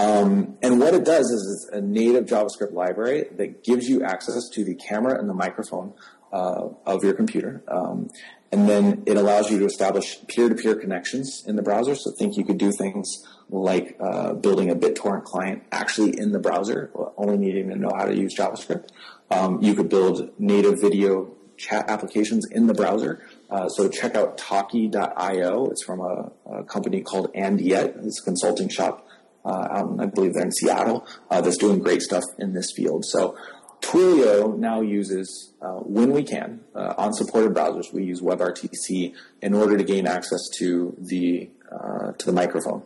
[0.01, 4.49] Um, and what it does is it's a native JavaScript library that gives you access
[4.53, 5.93] to the camera and the microphone
[6.33, 7.61] uh, of your computer.
[7.67, 8.09] Um,
[8.51, 11.93] and then it allows you to establish peer-to-peer connections in the browser.
[11.95, 13.07] So think you could do things
[13.49, 18.05] like uh, building a BitTorrent client actually in the browser, only needing to know how
[18.05, 18.89] to use JavaScript.
[19.29, 23.23] Um, you could build native video chat applications in the browser.
[23.49, 25.67] Uh, so check out Talky.io.
[25.67, 27.95] It's from a, a company called &yet.
[28.03, 29.07] It's a consulting shop
[29.43, 33.05] uh, I believe they're in Seattle, uh, that's doing great stuff in this field.
[33.05, 33.35] So
[33.81, 39.53] Twilio now uses, uh, when we can, uh, on supported browsers, we use WebRTC in
[39.53, 42.83] order to gain access to the uh, to the microphone.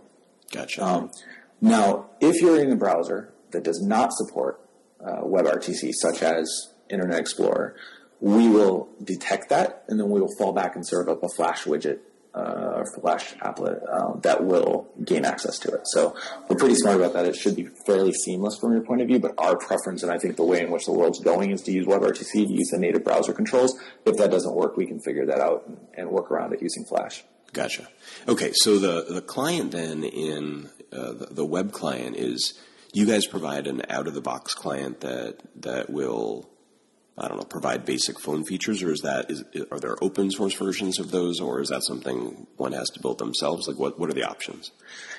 [0.52, 0.84] Gotcha.
[0.84, 1.12] Um,
[1.60, 4.62] now, if you're in a browser that does not support
[5.04, 7.76] uh, WebRTC, such as Internet Explorer,
[8.20, 11.64] we will detect that, and then we will fall back and serve up a Flash
[11.64, 12.00] widget
[12.36, 15.82] uh, Flash applet uh, that will gain access to it.
[15.86, 16.16] So
[16.48, 17.26] we're pretty smart about that.
[17.26, 20.18] It should be fairly seamless from your point of view, but our preference and I
[20.18, 22.78] think the way in which the world's going is to use WebRTC to use the
[22.78, 23.80] native browser controls.
[24.06, 26.86] If that doesn't work, we can figure that out and, and work around it using
[26.86, 27.24] Flash.
[27.54, 27.88] Gotcha.
[28.28, 32.54] Okay, so the the client then in uh, the, the web client is
[32.92, 36.50] you guys provide an out of the box client that that will
[37.18, 40.54] I don't know, provide basic phone features, or is that is are there open source
[40.54, 43.68] versions of those, or is that something one has to build themselves?
[43.68, 44.72] Like, what what are the options?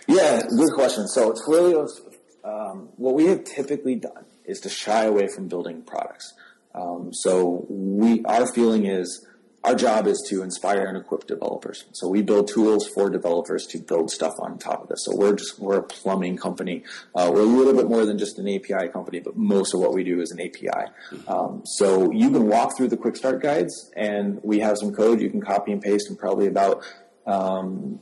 [0.07, 1.09] Yeah, good question.
[1.09, 2.03] So Twilio's
[2.45, 6.35] um, what we have typically done is to shy away from building products.
[6.75, 9.27] Um, so we our feeling is
[9.65, 11.85] our job is to inspire and equip developers.
[11.93, 15.05] So we build tools for developers to build stuff on top of this.
[15.05, 16.85] So we're just we're a plumbing company.
[17.15, 19.93] Uh, we're a little bit more than just an API company, but most of what
[19.93, 20.91] we do is an API.
[21.27, 25.21] Um, so you can walk through the quick start guides, and we have some code
[25.21, 26.85] you can copy and paste, and probably about
[27.27, 27.99] um,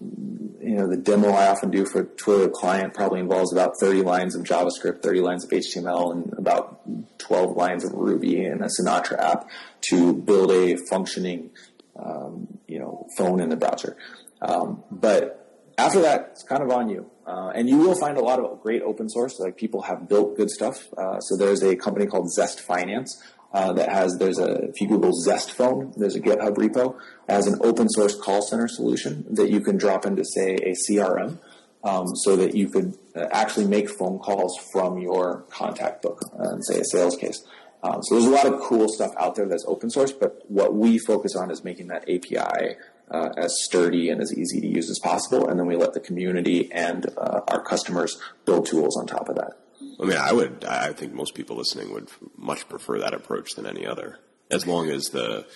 [0.60, 4.34] you know, the demo I often do for Twilio client probably involves about 30 lines
[4.34, 6.80] of JavaScript, 30 lines of HTML, and about
[7.18, 9.48] 12 lines of Ruby in a Sinatra app
[9.90, 11.50] to build a functioning,
[11.96, 13.96] um, you know, phone in the browser.
[14.40, 17.10] Um, but after that, it's kind of on you.
[17.26, 20.36] Uh, and you will find a lot of great open source, like people have built
[20.36, 20.92] good stuff.
[20.96, 23.22] Uh, so there's a company called Zest Finance
[23.54, 27.46] uh, that has there's a if you Google Zest Phone, there's a GitHub repo as
[27.46, 31.38] an open source call center solution that you can drop into say a CRM,
[31.84, 36.64] um, so that you could uh, actually make phone calls from your contact book and
[36.64, 37.44] say a sales case.
[37.84, 40.74] Um, so there's a lot of cool stuff out there that's open source, but what
[40.74, 42.76] we focus on is making that API
[43.10, 46.00] uh, as sturdy and as easy to use as possible, and then we let the
[46.00, 49.58] community and uh, our customers build tools on top of that.
[50.00, 50.64] I mean, I would.
[50.64, 54.18] I think most people listening would much prefer that approach than any other.
[54.50, 55.46] As long as the,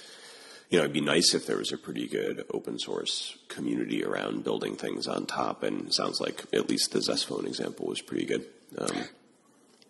[0.71, 4.45] you know, it'd be nice if there was a pretty good open source community around
[4.45, 5.63] building things on top.
[5.63, 8.47] And sounds like at least the Zest Phone example was pretty good.
[8.77, 9.05] Um,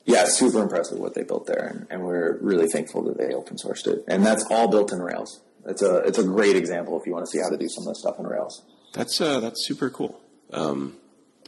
[0.05, 3.59] yeah, super impressive what they built there, and, and, we're really thankful that they open
[3.59, 4.05] sourced it.
[4.09, 5.43] And that's all built in Rails.
[5.67, 7.83] It's a it's a great example if you want to see how to do some
[7.83, 8.65] of that stuff in Rails.
[8.95, 10.19] That's uh, that's super cool.
[10.51, 10.97] Um,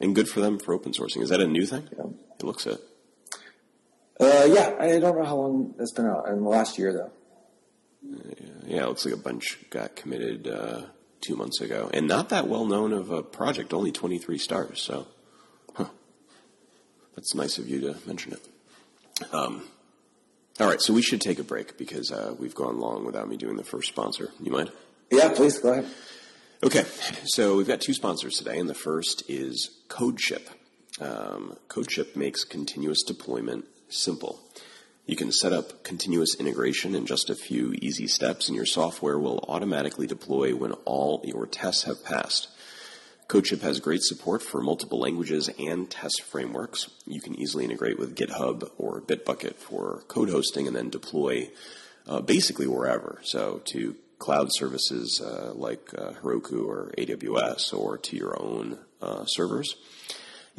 [0.01, 1.23] and good for them for open sourcing.
[1.23, 1.89] Is that a new thing?
[1.97, 2.05] Yeah.
[2.39, 2.81] It looks it.
[4.21, 6.29] Uh, yeah, I don't know how long it's been out.
[6.29, 7.11] In the last year, though.
[8.67, 10.83] Yeah, it looks like a bunch got committed uh,
[11.21, 13.73] two months ago, and not that well known of a project.
[13.73, 14.83] Only twenty three stars.
[14.83, 15.07] So,
[15.75, 15.87] huh.
[17.15, 19.35] that's nice of you to mention it.
[19.35, 19.63] Um,
[20.59, 23.39] all right, so we should take a break because uh, we've gone long without me
[23.39, 24.31] doing the first sponsor.
[24.41, 24.71] You mind?
[25.11, 25.87] Yeah, please go ahead.
[26.63, 26.85] Okay,
[27.25, 30.47] so we've got two sponsors today, and the first is CodeShip.
[31.01, 34.41] Um, CodeShip makes continuous deployment simple.
[35.07, 39.19] You can set up continuous integration in just a few easy steps, and your software
[39.19, 42.49] will automatically deploy when all your tests have passed.
[43.29, 46.91] CodeShip has great support for multiple languages and test frameworks.
[47.07, 51.51] You can easily integrate with GitHub or Bitbucket for code hosting and then deploy
[52.09, 53.21] uh, basically wherever.
[53.23, 59.25] So to cloud services uh, like uh, Heroku or AWS or to your own uh,
[59.27, 59.77] servers.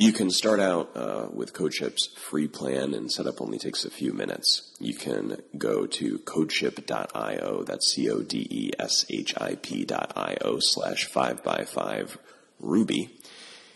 [0.01, 4.13] You can start out uh, with CodeShip's free plan and setup only takes a few
[4.13, 4.73] minutes.
[4.79, 12.17] You can go to codeship.io, that's C-O-D-E-S-H-I-P dot I-O slash 5 by 5
[12.59, 13.15] Ruby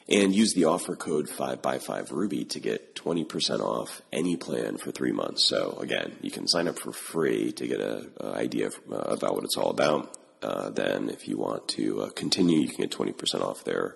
[0.09, 4.77] and use the offer code five by five Ruby to get 20% off any plan
[4.77, 5.47] for three months.
[5.47, 9.43] So again, you can sign up for free to get an idea uh, about what
[9.43, 10.17] it's all about.
[10.41, 13.95] Uh, then if you want to uh, continue, you can get 20% off their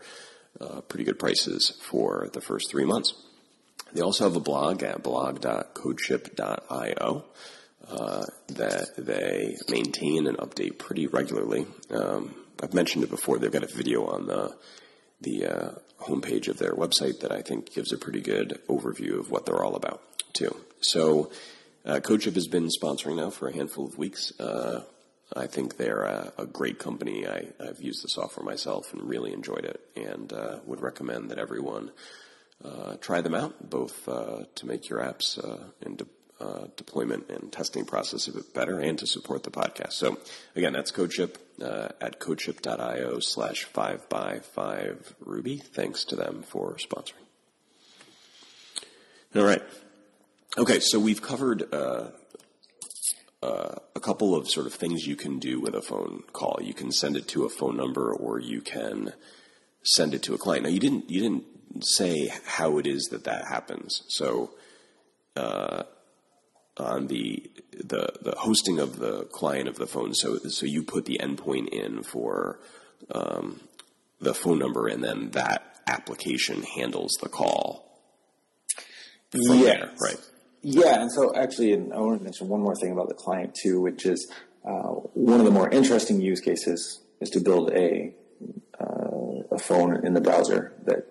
[0.59, 3.13] uh, pretty good prices for the first three months.
[3.93, 7.25] They also have a blog at blog.codeship.io
[7.87, 11.65] uh, that they maintain and update pretty regularly.
[11.89, 13.39] Um, I've mentioned it before.
[13.39, 14.55] They've got a video on the
[15.21, 15.71] the uh,
[16.01, 19.63] homepage of their website that I think gives a pretty good overview of what they're
[19.63, 20.55] all about too.
[20.79, 21.29] So,
[21.85, 24.31] uh, CodeShip has been sponsoring now for a handful of weeks.
[24.39, 24.83] Uh,
[25.35, 27.27] I think they're a, a great company.
[27.27, 31.37] I, have used the software myself and really enjoyed it, and uh, would recommend that
[31.37, 31.91] everyone
[32.63, 35.37] uh, try them out, both uh, to make your apps
[35.81, 36.05] and de-
[36.41, 39.93] uh, deployment and testing process a bit better and to support the podcast.
[39.93, 40.17] So
[40.55, 45.57] again, that's CodeShip uh, at codeship.io slash 5 by 5 Ruby.
[45.57, 47.25] Thanks to them for sponsoring.
[49.35, 49.61] All right.
[50.57, 52.11] Okay, so we've covered uh,
[53.41, 56.59] uh, a couple of sort of things you can do with a phone call.
[56.61, 59.13] You can send it to a phone number, or you can
[59.83, 60.63] send it to a client.
[60.63, 61.45] Now, you didn't you didn't
[61.81, 64.03] say how it is that that happens.
[64.07, 64.51] So,
[65.35, 65.83] uh,
[66.77, 70.13] on the the the hosting of the client of the phone.
[70.13, 72.59] So so you put the endpoint in for
[73.11, 73.61] um,
[74.19, 77.85] the phone number, and then that application handles the call.
[79.31, 79.63] From yes.
[79.63, 80.28] there, right?
[80.61, 83.55] Yeah, and so actually, and I want to mention one more thing about the client
[83.55, 84.29] too, which is
[84.65, 88.13] uh, one of the more interesting use cases is to build a
[88.79, 91.05] uh, a phone in the browser that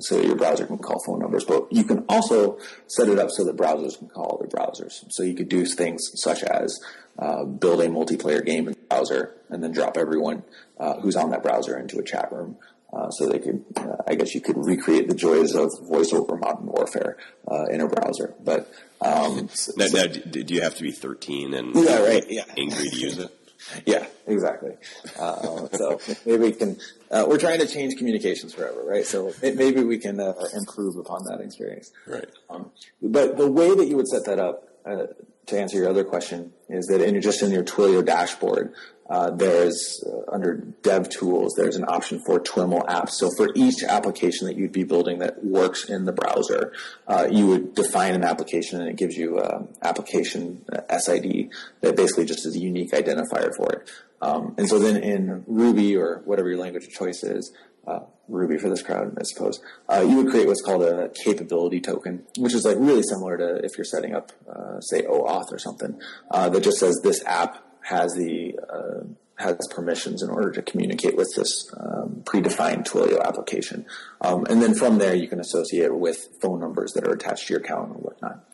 [0.00, 3.44] so your browser can call phone numbers, but you can also set it up so
[3.44, 5.04] that browsers can call other browsers.
[5.10, 6.80] So you could do things such as
[7.18, 10.44] uh, build a multiplayer game in the browser and then drop everyone
[10.78, 12.56] uh, who's on that browser into a chat room.
[12.92, 16.66] Uh, so they could, uh, I guess you could recreate the joys of voiceover modern
[16.66, 17.16] warfare
[17.50, 18.34] uh, in a browser.
[18.44, 18.70] But
[19.00, 22.44] um, now, so, now, do you have to be 13 and yeah, right, yeah.
[22.58, 23.30] angry to use it?
[23.86, 24.72] Yeah, exactly.
[25.18, 26.78] Uh, so maybe we can.
[27.10, 29.06] Uh, we're trying to change communications forever, right?
[29.06, 31.92] So maybe we can uh, improve upon that experience.
[32.06, 32.28] Right.
[32.50, 35.06] Um, but the way that you would set that up, uh,
[35.46, 38.74] to answer your other question, is that in just in your Twilio dashboard,
[39.08, 43.10] uh, there's uh, under Dev Tools, there's an option for TwiML apps.
[43.10, 46.72] So for each application that you'd be building that works in the browser,
[47.06, 51.50] uh, you would define an application, and it gives you an application uh, SID
[51.80, 53.90] that basically just is a unique identifier for it.
[54.20, 57.52] Um, and so then in Ruby or whatever your language of choice is,
[57.86, 61.80] uh, Ruby for this crowd, I suppose, uh, you would create what's called a capability
[61.80, 65.58] token, which is like really similar to if you're setting up, uh, say, OAuth or
[65.58, 66.00] something,
[66.30, 69.04] uh, that just says this app has the uh,
[69.42, 73.86] has permissions in order to communicate with this um, predefined Twilio application.
[74.20, 77.48] Um, and then from there, you can associate it with phone numbers that are attached
[77.48, 78.44] to your account or whatnot.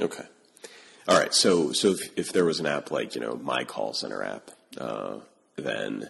[0.00, 0.24] Okay.
[1.08, 1.34] All right.
[1.34, 4.50] So, so if, if there was an app like, you know, my call center app,
[4.78, 5.18] uh,
[5.56, 6.08] then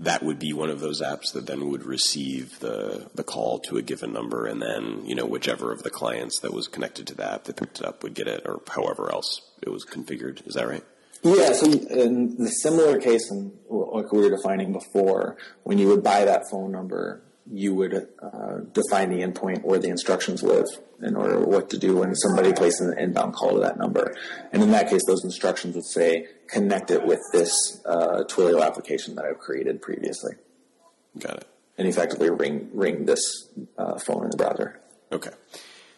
[0.00, 3.76] that would be one of those apps that then would receive the, the call to
[3.76, 7.14] a given number and then, you know, whichever of the clients that was connected to
[7.14, 10.46] the app that picked it up would get it or however else it was configured.
[10.46, 10.84] Is that right?
[11.22, 13.30] Yeah, so in the similar case,
[13.68, 18.58] like we were defining before, when you would buy that phone number, you would uh,
[18.72, 20.66] define the endpoint where the instructions live
[21.02, 24.14] in order what to do when somebody places an inbound call to that number.
[24.52, 29.14] And in that case, those instructions would say connect it with this uh, Twilio application
[29.16, 30.34] that I've created previously.
[31.18, 31.48] Got it.
[31.76, 33.48] And effectively ring ring this
[33.78, 34.80] uh, phone in the browser.
[35.10, 35.30] Okay.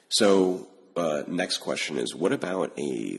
[0.09, 3.19] So uh, next question is, what about a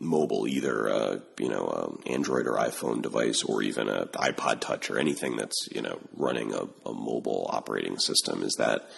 [0.00, 4.90] mobile, either a, you know um, Android or iPhone device, or even a iPod Touch
[4.90, 8.42] or anything that's you know running a, a mobile operating system.
[8.42, 8.90] Is that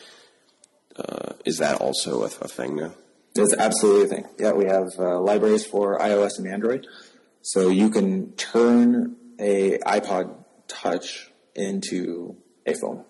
[0.96, 2.94] uh, is that also a, a thing now?
[3.34, 4.24] It's absolutely a thing.
[4.38, 6.86] Yeah, we have uh, libraries for iOS and Android,
[7.42, 10.36] so you can turn a iPod
[10.68, 13.04] Touch into a phone.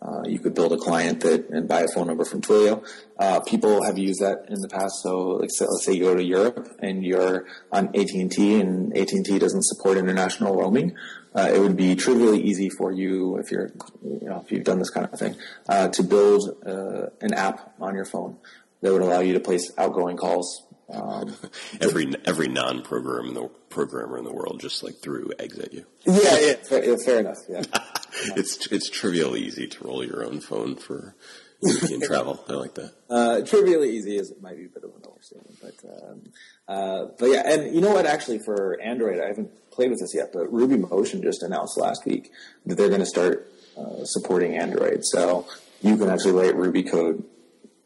[0.00, 2.86] Uh, you could build a client that and buy a phone number from Twilio.
[3.18, 5.02] Uh, people have used that in the past.
[5.02, 8.60] So, like, so let's say you go to Europe and you're on AT and T,
[8.60, 10.94] and AT and T doesn't support international roaming.
[11.34, 13.70] Uh, it would be trivially easy for you if you're,
[14.02, 15.34] you know, if you've done this kind of thing,
[15.68, 18.36] uh, to build uh, an app on your phone
[18.80, 20.65] that would allow you to place outgoing calls.
[20.88, 21.34] Um,
[21.80, 25.72] every every non programmer in the programmer in the world just like threw eggs at
[25.72, 25.84] you.
[26.04, 27.38] Yeah, yeah, fair, fair enough.
[27.48, 27.62] Yeah.
[28.36, 31.16] it's it's trivially easy to roll your own phone for
[31.60, 32.44] European travel.
[32.48, 32.92] I like that.
[33.10, 36.22] Uh, trivially easy is might be a bit of an overstatement, but um,
[36.68, 38.06] uh, but yeah, and you know what?
[38.06, 42.30] Actually, for Android, I haven't played with this yet, but RubyMotion just announced last week
[42.66, 45.00] that they're going to start uh, supporting Android.
[45.04, 45.46] So
[45.82, 47.24] you can actually write Ruby code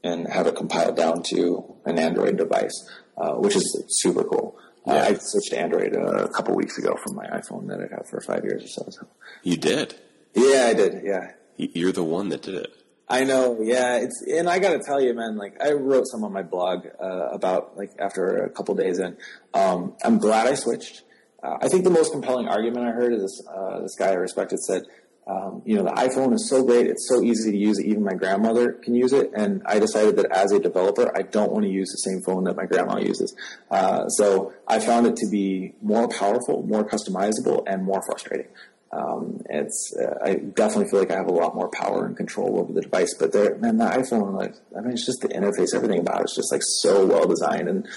[0.02, 4.56] and have it compiled down to an Android device, uh, which is super cool.
[4.86, 4.92] Uh.
[4.92, 8.20] I switched to Android a couple weeks ago from my iPhone that I'd had for
[8.20, 8.86] five years or so.
[8.88, 9.06] so.
[9.42, 9.94] You did?
[10.34, 11.02] Yeah, I did.
[11.04, 11.32] Yeah.
[11.56, 12.72] You're the one that did it.
[13.08, 13.96] I know, yeah.
[13.96, 15.36] It's and I got to tell you, man.
[15.36, 19.16] Like I wrote some on my blog uh, about like after a couple days in.
[19.52, 21.02] Um, I'm glad I switched.
[21.42, 24.14] Uh, I think the most compelling argument I heard is this, uh, this guy I
[24.14, 24.82] respected said,
[25.30, 27.76] um, you know, the iPhone is so great; it's so easy to use.
[27.76, 29.30] That even my grandmother can use it.
[29.34, 32.44] And I decided that as a developer, I don't want to use the same phone
[32.44, 33.34] that my grandma uses.
[33.70, 38.48] Uh, so I found it to be more powerful, more customizable, and more frustrating.
[38.92, 42.58] Um, it's uh, I definitely feel like I have a lot more power and control
[42.58, 43.14] over the device.
[43.14, 46.34] But there, man, the iPhone, like I mean, it's just the interface, everything about it's
[46.34, 47.68] just like so well designed.
[47.68, 47.88] And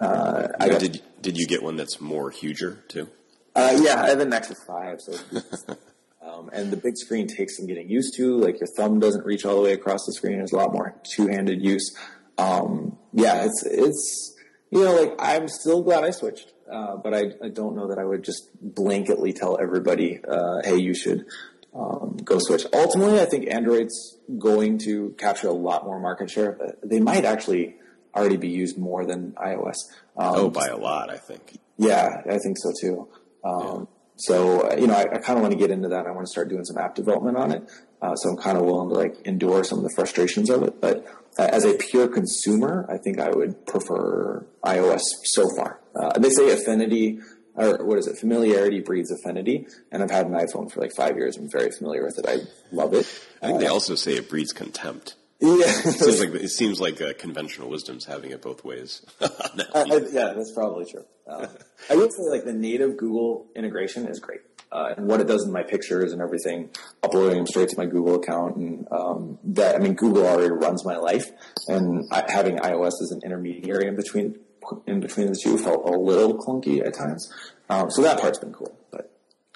[0.00, 3.08] uh, I got, did did you get one that's more huger too?
[3.54, 5.76] Uh, yeah, I have a Nexus Five, so.
[6.22, 8.36] um, and the big screen takes some getting used to.
[8.36, 10.38] Like your thumb doesn't reach all the way across the screen.
[10.38, 11.96] There's a lot more two-handed use.
[12.38, 14.36] Um, yeah, it's it's
[14.70, 16.52] you know like I'm still glad I switched.
[16.70, 20.76] Uh, but I, I, don't know that I would just blanketly tell everybody, uh, hey,
[20.76, 21.26] you should
[21.74, 22.64] um, go switch.
[22.72, 26.76] Ultimately, I think Android's going to capture a lot more market share.
[26.84, 27.74] They might actually
[28.14, 29.74] already be used more than iOS.
[30.16, 31.58] Um, oh, by a lot, I think.
[31.76, 33.08] Yeah, I think so too.
[33.42, 33.88] Um.
[34.20, 36.06] So, you know, I, I kind of want to get into that.
[36.06, 37.62] I want to start doing some app development on it.
[38.02, 40.80] Uh, so I'm kind of willing to like endure some of the frustrations of it.
[40.80, 41.06] But
[41.38, 45.80] uh, as a pure consumer, I think I would prefer iOS so far.
[45.94, 47.20] Uh, they say affinity,
[47.54, 48.18] or what is it?
[48.18, 49.66] Familiarity breeds affinity.
[49.90, 51.36] And I've had an iPhone for like five years.
[51.36, 52.26] I'm very familiar with it.
[52.28, 52.38] I
[52.74, 53.06] love it.
[53.42, 55.14] I think uh, they also say it breeds contempt.
[55.40, 59.04] Yeah, it seems like it seems like uh, conventional wisdom's having it both ways.
[59.20, 61.04] I, yeah, that's probably true.
[61.26, 61.46] Uh,
[61.88, 64.40] I would say like the native Google integration is great
[64.72, 66.70] uh, and what it does in my pictures and everything,
[67.02, 70.84] uploading them straight to my Google account, and um, that I mean, Google already runs
[70.84, 71.30] my life,
[71.66, 74.38] and I, having iOS as an intermediary in between
[74.86, 77.32] in between the two felt a little clunky at times.
[77.68, 79.06] Um, so that part's been cool, but.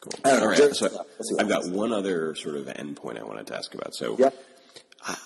[0.01, 0.31] Cool.
[0.31, 0.75] All right.
[0.75, 1.07] So
[1.39, 3.95] I've got one other sort of endpoint I wanted to ask about.
[3.95, 4.17] So.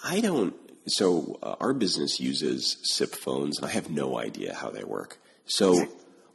[0.04, 0.54] I, don't.
[0.86, 5.18] So uh, our business uses SIP phones, and I have no idea how they work.
[5.46, 5.86] So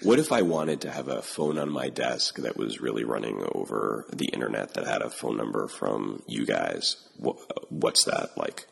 [0.01, 3.45] what if I wanted to have a phone on my desk that was really running
[3.53, 6.97] over the internet that had a phone number from you guys?
[7.17, 7.37] What,
[7.69, 8.67] what's that like?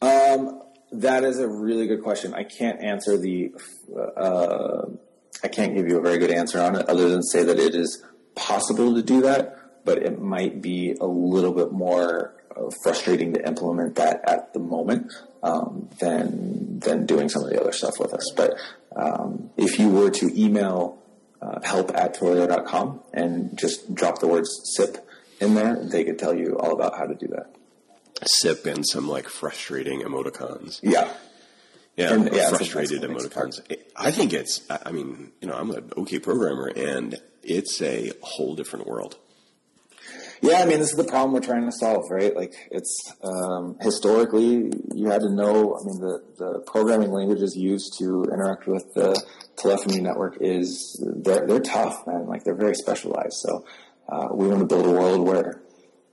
[0.00, 2.34] Um, that is a really good question.
[2.34, 3.52] I can't answer the.
[4.16, 4.86] Uh,
[5.42, 7.74] I can't give you a very good answer on it, other than say that it
[7.74, 8.02] is
[8.34, 9.57] possible to do that,
[9.88, 14.58] but it might be a little bit more uh, frustrating to implement that at the
[14.58, 15.10] moment
[15.42, 18.30] um, than than doing some of the other stuff with us.
[18.36, 18.52] But
[18.94, 21.02] um, if you were to email
[21.40, 24.98] uh, help at Twilio.com and just drop the words SIP
[25.40, 27.46] in there, they could tell you all about how to do that.
[28.26, 30.80] SIP and some like frustrating emoticons.
[30.82, 31.10] Yeah.
[31.96, 33.60] Yeah, and, yeah frustrated emoticons.
[33.96, 38.54] I think it's, I mean, you know, I'm an okay programmer and it's a whole
[38.54, 39.16] different world.
[40.40, 42.34] Yeah, I mean, this is the problem we're trying to solve, right?
[42.34, 45.78] Like, it's um, historically you had to know.
[45.78, 49.20] I mean, the the programming languages used to interact with the
[49.56, 52.26] telephony network is they're they're tough, man.
[52.26, 53.34] Like, they're very specialized.
[53.34, 53.64] So,
[54.08, 55.60] uh, we want to build a world where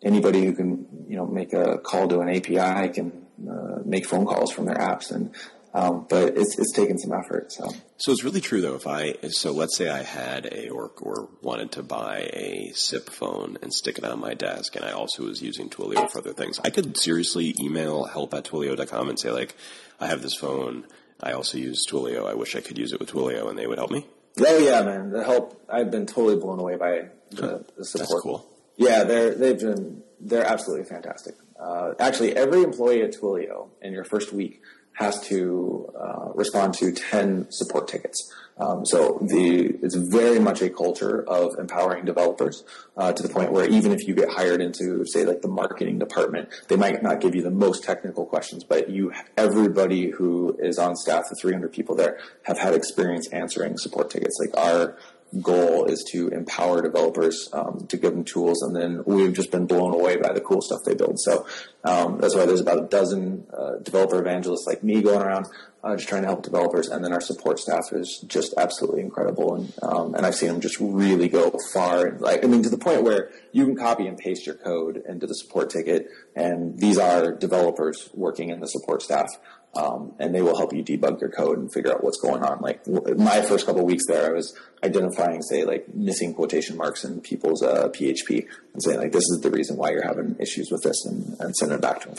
[0.03, 4.25] anybody who can, you know, make a call to an API can uh, make phone
[4.25, 5.35] calls from their apps and
[5.75, 7.51] um, but it's it's taken some effort.
[7.51, 8.75] So so it's really true though.
[8.75, 13.09] If I so let's say I had a or or wanted to buy a SIP
[13.09, 16.31] phone and stick it on my desk, and I also was using Twilio for other
[16.31, 19.53] things, I could seriously email help at Twilio.com and say like,
[19.99, 20.85] I have this phone.
[21.21, 22.25] I also use Twilio.
[22.25, 24.07] I wish I could use it with Twilio, and they would help me.
[24.39, 25.61] Oh yeah, man, the help.
[25.69, 28.09] I've been totally blown away by the, the support.
[28.09, 28.47] That's cool.
[28.77, 31.35] Yeah, they're they've been they're absolutely fantastic.
[31.59, 34.61] Uh, actually, every employee at Twilio in your first week
[34.95, 38.31] has to uh, respond to 10 support tickets.
[38.57, 42.63] Um, so the it's very much a culture of empowering developers
[42.95, 45.99] uh, to the point where even if you get hired into say like the marketing
[45.99, 50.79] department, they might not give you the most technical questions, but you everybody who is
[50.79, 54.37] on staff, the 300 people there, have had experience answering support tickets.
[54.39, 54.97] Like our
[55.41, 59.65] goal is to empower developers um, to give them tools, and then we've just been
[59.65, 61.19] blown away by the cool stuff they build.
[61.19, 61.45] So
[61.83, 65.47] um, that's why there's about a dozen uh, developer evangelists like me going around,
[65.83, 69.55] uh, just trying to help developers, and then our support staff is just absolutely incredible,
[69.55, 72.69] and um, and I've seen them just really go far, and like I mean to
[72.69, 76.79] the point where you can copy and paste your code into the support ticket, and
[76.79, 79.29] these are developers working in the support staff
[79.75, 82.61] um, and they will help you debug your code and figure out what's going on.
[82.61, 87.21] Like my first couple weeks there, I was identifying, say, like missing quotation marks in
[87.21, 90.83] people's uh, PHP and saying, like, this is the reason why you're having issues with
[90.83, 92.17] this, and, and sending it back to them.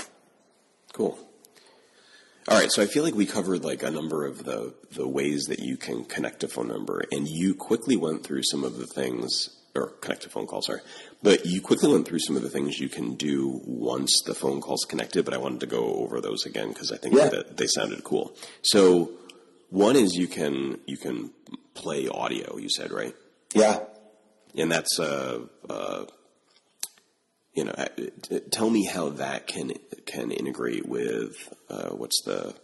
[0.92, 1.18] Cool.
[2.48, 5.46] All right, so I feel like we covered like a number of the the ways
[5.48, 8.86] that you can connect a phone number, and you quickly went through some of the
[8.86, 10.81] things or connect phone call, sorry.
[11.22, 14.61] But you quickly went through some of the things you can do once the phone
[14.61, 17.29] call's connected, but I wanted to go over those again because I think Yeah.
[17.29, 18.35] that they sounded cool.
[18.62, 19.11] So
[19.70, 21.31] one is you can you can
[21.74, 23.14] play audio, you said, right?
[23.55, 23.81] Yeah.
[24.57, 26.07] And that's uh, uh
[27.55, 29.72] you know, uh, tell me how that can
[30.05, 32.55] can integrate with uh, what's the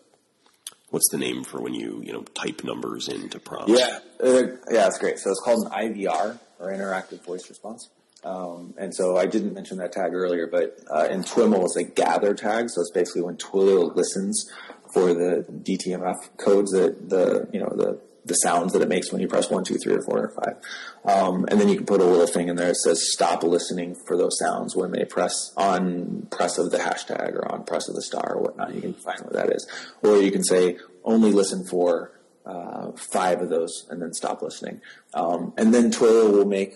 [0.92, 3.72] what's the name for when you you know type numbers into prompts?
[3.72, 5.18] Yeah, uh, yeah, it's great.
[5.18, 7.90] So it's called an IVR or interactive voice response.
[8.24, 11.82] Um, and so I didn't mention that tag earlier, but uh, in TwiML it's a
[11.82, 12.70] gather tag.
[12.70, 14.48] So it's basically when Twilio listens
[14.92, 19.20] for the DTMF codes that the you know the the sounds that it makes when
[19.20, 20.56] you press one, two, three, or four, or five.
[21.04, 23.96] Um, and then you can put a little thing in there that says stop listening
[24.06, 27.94] for those sounds when they press on press of the hashtag or on press of
[27.94, 28.74] the star or whatnot.
[28.74, 29.66] You can find what that is.
[30.02, 32.12] Or you can say only listen for
[32.46, 34.80] uh, five of those and then stop listening.
[35.14, 36.74] Um, and then Twilio will make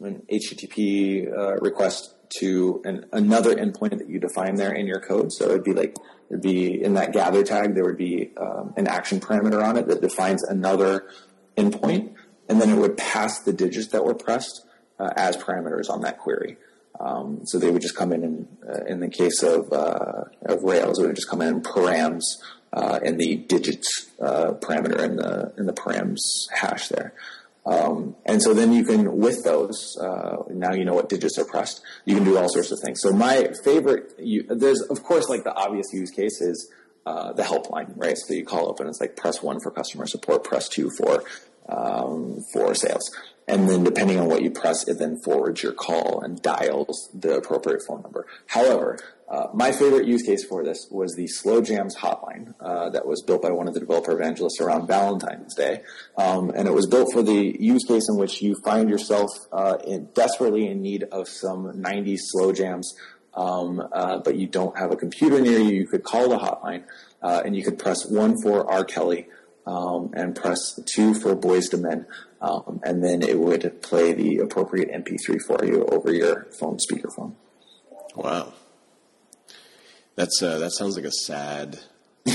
[0.00, 5.32] an HTTP uh, request to an, another endpoint that you define there in your code.
[5.32, 5.96] So it'd be like
[6.28, 9.88] it'd be in that gather tag there would be um, an action parameter on it
[9.88, 11.08] that defines another
[11.56, 12.14] endpoint,
[12.48, 14.64] and then it would pass the digits that were pressed
[14.98, 16.56] uh, as parameters on that query.
[16.98, 20.62] Um, so they would just come in, and uh, in the case of, uh, of
[20.62, 22.22] Rails, it would just come in params
[22.74, 26.18] uh, in the digits uh, parameter in the in the params
[26.52, 27.14] hash there.
[27.66, 31.44] Um, and so then you can, with those, uh, now you know what digits are
[31.44, 31.82] pressed.
[32.04, 33.00] You can do all sorts of things.
[33.00, 36.70] So my favorite, you, there's of course like the obvious use case is
[37.06, 38.16] uh, the helpline, right?
[38.16, 41.22] So you call up and it's like press one for customer support, press two for
[41.68, 43.10] um, for sales,
[43.46, 47.36] and then depending on what you press, it then forwards your call and dials the
[47.36, 48.26] appropriate phone number.
[48.46, 48.98] However,
[49.30, 53.22] uh, my favorite use case for this was the Slow Jams hotline uh, that was
[53.22, 55.82] built by one of the developer evangelists around Valentine's Day,
[56.18, 59.78] um, and it was built for the use case in which you find yourself uh,
[59.86, 62.92] in, desperately in need of some 90s slow jams,
[63.34, 65.74] um, uh, but you don't have a computer near you.
[65.74, 66.82] You could call the hotline,
[67.22, 68.84] uh, and you could press one for R.
[68.84, 69.28] Kelly.
[69.66, 72.06] Um, and press two for Boyz II Men,
[72.40, 77.34] um, and then it would play the appropriate MP3 for you over your phone speakerphone.
[78.16, 78.54] Wow.
[80.20, 81.78] That's uh, that sounds like a sad.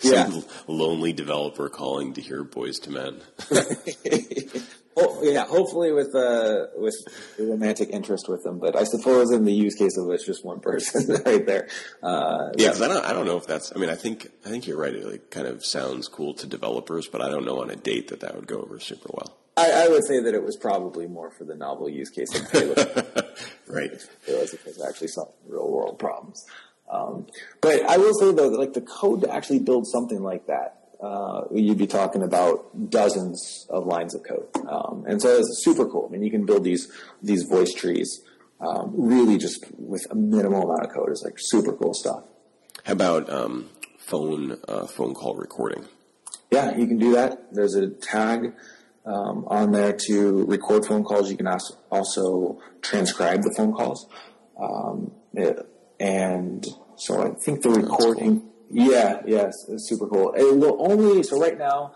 [0.00, 0.30] Yeah.
[0.68, 3.20] Lonely developer calling to hear Boyz II Men.
[5.00, 6.96] Oh, yeah, hopefully with uh, with
[7.38, 10.58] romantic interest with them, but I suppose in the use case of it's just one
[10.58, 11.68] person right there.
[12.02, 13.72] Uh, yeah, I don't, I don't know if that's.
[13.72, 14.92] I mean, I think I think you're right.
[14.92, 18.08] It like, kind of sounds cool to developers, but I don't know on a date
[18.08, 19.36] that that would go over super well.
[19.58, 22.50] I, I would say that it was probably more for the novel use case of
[22.50, 23.04] Taylor.
[23.70, 23.92] Right.
[24.26, 26.42] it was actually some real world problems.
[26.90, 27.26] Um,
[27.60, 30.78] but I will say though, that like the code to actually build something like that,
[31.02, 35.86] uh, you'd be talking about dozens of lines of code, um, and so it's super
[35.86, 36.06] cool.
[36.08, 36.90] I mean, you can build these
[37.22, 38.22] these voice trees
[38.60, 41.10] um, really just with a minimal amount of code.
[41.10, 42.24] It's like super cool stuff.
[42.84, 45.84] How about um, phone uh, phone call recording?
[46.50, 47.52] Yeah, you can do that.
[47.52, 48.54] There's a tag
[49.08, 51.30] um, on there to record phone calls.
[51.30, 51.48] You can
[51.90, 54.06] also transcribe the phone calls.
[54.60, 55.66] Um, it-
[56.00, 56.64] and
[56.96, 60.32] so I think the recording, yeah, yes, it's super cool.
[60.36, 61.92] It will only, so right now,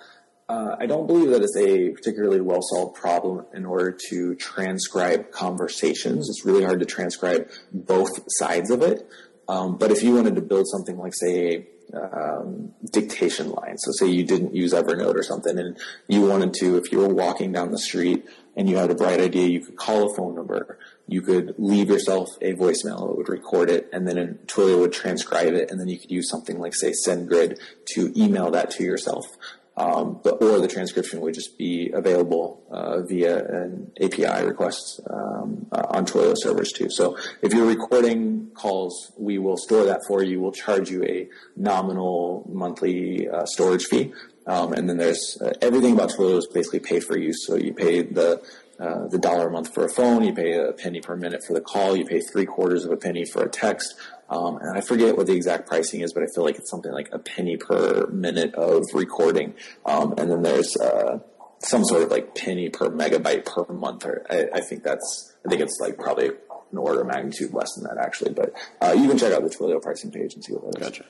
[0.48, 5.30] uh, I don't believe that it's a particularly well solved problem in order to transcribe
[5.30, 6.28] conversations.
[6.28, 9.06] It's really hard to transcribe both sides of it.
[9.48, 14.06] Um, but if you wanted to build something like, say, um, dictation line, so say
[14.06, 15.76] you didn't use Evernote or something, and
[16.08, 18.24] you wanted to, if you were walking down the street
[18.56, 21.88] and you had a bright idea, you could call a phone number, you could leave
[21.88, 25.88] yourself a voicemail, it would record it, and then Twilio would transcribe it, and then
[25.88, 27.58] you could use something like, say, SendGrid
[27.94, 29.26] to email that to yourself.
[29.74, 35.66] Um, but or the transcription would just be available uh, via an API request um,
[35.72, 36.90] uh, on Twilio servers too.
[36.90, 40.42] So if you're recording calls, we will store that for you.
[40.42, 44.12] We'll charge you a nominal monthly uh, storage fee,
[44.46, 47.46] um, and then there's uh, everything about Twilio is basically pay for use.
[47.46, 48.42] So you pay the
[48.78, 51.52] uh, the dollar a month for a phone, you pay a penny per minute for
[51.52, 53.94] the call, you pay three quarters of a penny for a text,
[54.32, 56.90] um, and I forget what the exact pricing is, but I feel like it's something
[56.90, 59.52] like a penny per minute of recording.
[59.84, 61.18] Um, and then there's uh,
[61.58, 64.06] some sort of like penny per megabyte per month.
[64.06, 67.74] Or I, I, think that's I think it's like probably an order of magnitude less
[67.74, 68.32] than that actually.
[68.32, 70.88] But uh, you can check out the Twilio pricing page and see what that is.
[70.88, 71.04] Gotcha.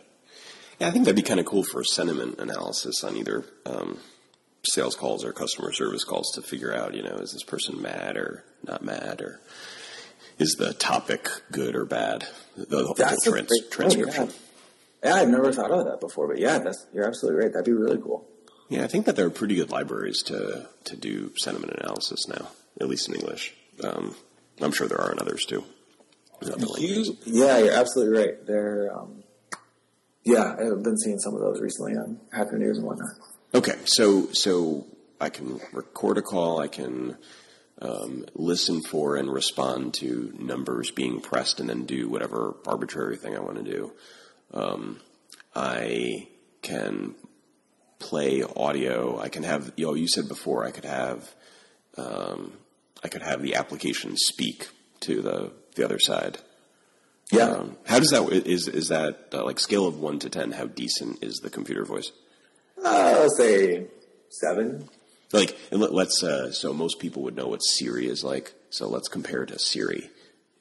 [0.81, 3.99] Yeah, I think that'd be kind of cool for sentiment analysis on either um,
[4.65, 8.17] sales calls or customer service calls to figure out, you know, is this person mad
[8.17, 9.41] or not mad or
[10.39, 12.27] is the topic good or bad?
[12.57, 14.29] The, that's trans- great, transcription.
[14.29, 14.35] Oh,
[15.05, 15.15] yeah.
[15.17, 15.23] yeah.
[15.23, 17.53] I've never thought of that before, but yeah, that's, you're absolutely right.
[17.53, 18.29] That'd be really cool.
[18.69, 22.49] Yeah, I think that there are pretty good libraries to to do sentiment analysis now,
[22.81, 23.55] at least in English.
[23.85, 24.15] Um,
[24.61, 25.65] I'm sure there are in others too.
[26.79, 28.47] You, yeah, you're absolutely right.
[28.47, 29.23] There, um,
[30.25, 33.11] yeah, I've been seeing some of those recently on Hacker News and whatnot.
[33.55, 34.87] Okay, so so
[35.21, 36.59] I can record a call.
[36.59, 37.17] I can
[37.83, 43.37] um, listen for and respond to numbers being pressed and then do whatever arbitrary thing
[43.37, 43.93] I want to do.
[44.55, 45.01] Um,
[45.55, 46.29] I
[46.63, 47.17] can
[47.99, 49.19] play audio.
[49.19, 51.35] I can have, you know, you said before I could have,
[51.97, 52.53] um,
[53.03, 54.69] I could have the application speak
[55.01, 56.39] to the, the other side.
[57.33, 57.47] Yeah.
[57.47, 60.67] Um, how does that, is, is that uh, like scale of one to 10, how
[60.67, 62.13] decent is the computer voice?
[62.79, 63.87] Uh, let's say
[64.29, 64.89] seven.
[65.33, 66.23] Like, let's.
[66.23, 68.53] Uh, so most people would know what Siri is like.
[68.71, 70.11] So let's compare it to Siri.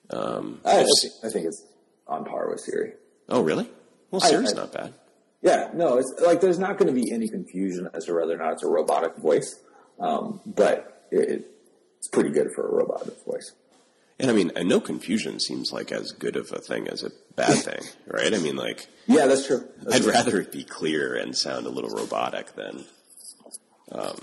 [0.09, 0.87] Um, I, think,
[1.23, 1.63] I, think, it's
[2.07, 2.93] on par with Siri.
[3.29, 3.69] Oh, really?
[4.11, 4.93] Well, Siri's I, not bad.
[5.41, 8.37] Yeah, no, it's like there's not going to be any confusion as to whether or
[8.37, 9.59] not it's a robotic voice,
[9.99, 11.47] um, but it,
[11.97, 13.53] it's pretty good for a robotic voice.
[14.19, 17.57] And I mean, no confusion seems like as good of a thing as a bad
[17.63, 18.31] thing, right?
[18.31, 19.67] I mean, like, yeah, that's true.
[19.81, 20.11] That's I'd true.
[20.11, 22.85] rather it be clear and sound a little robotic than
[23.91, 24.19] um,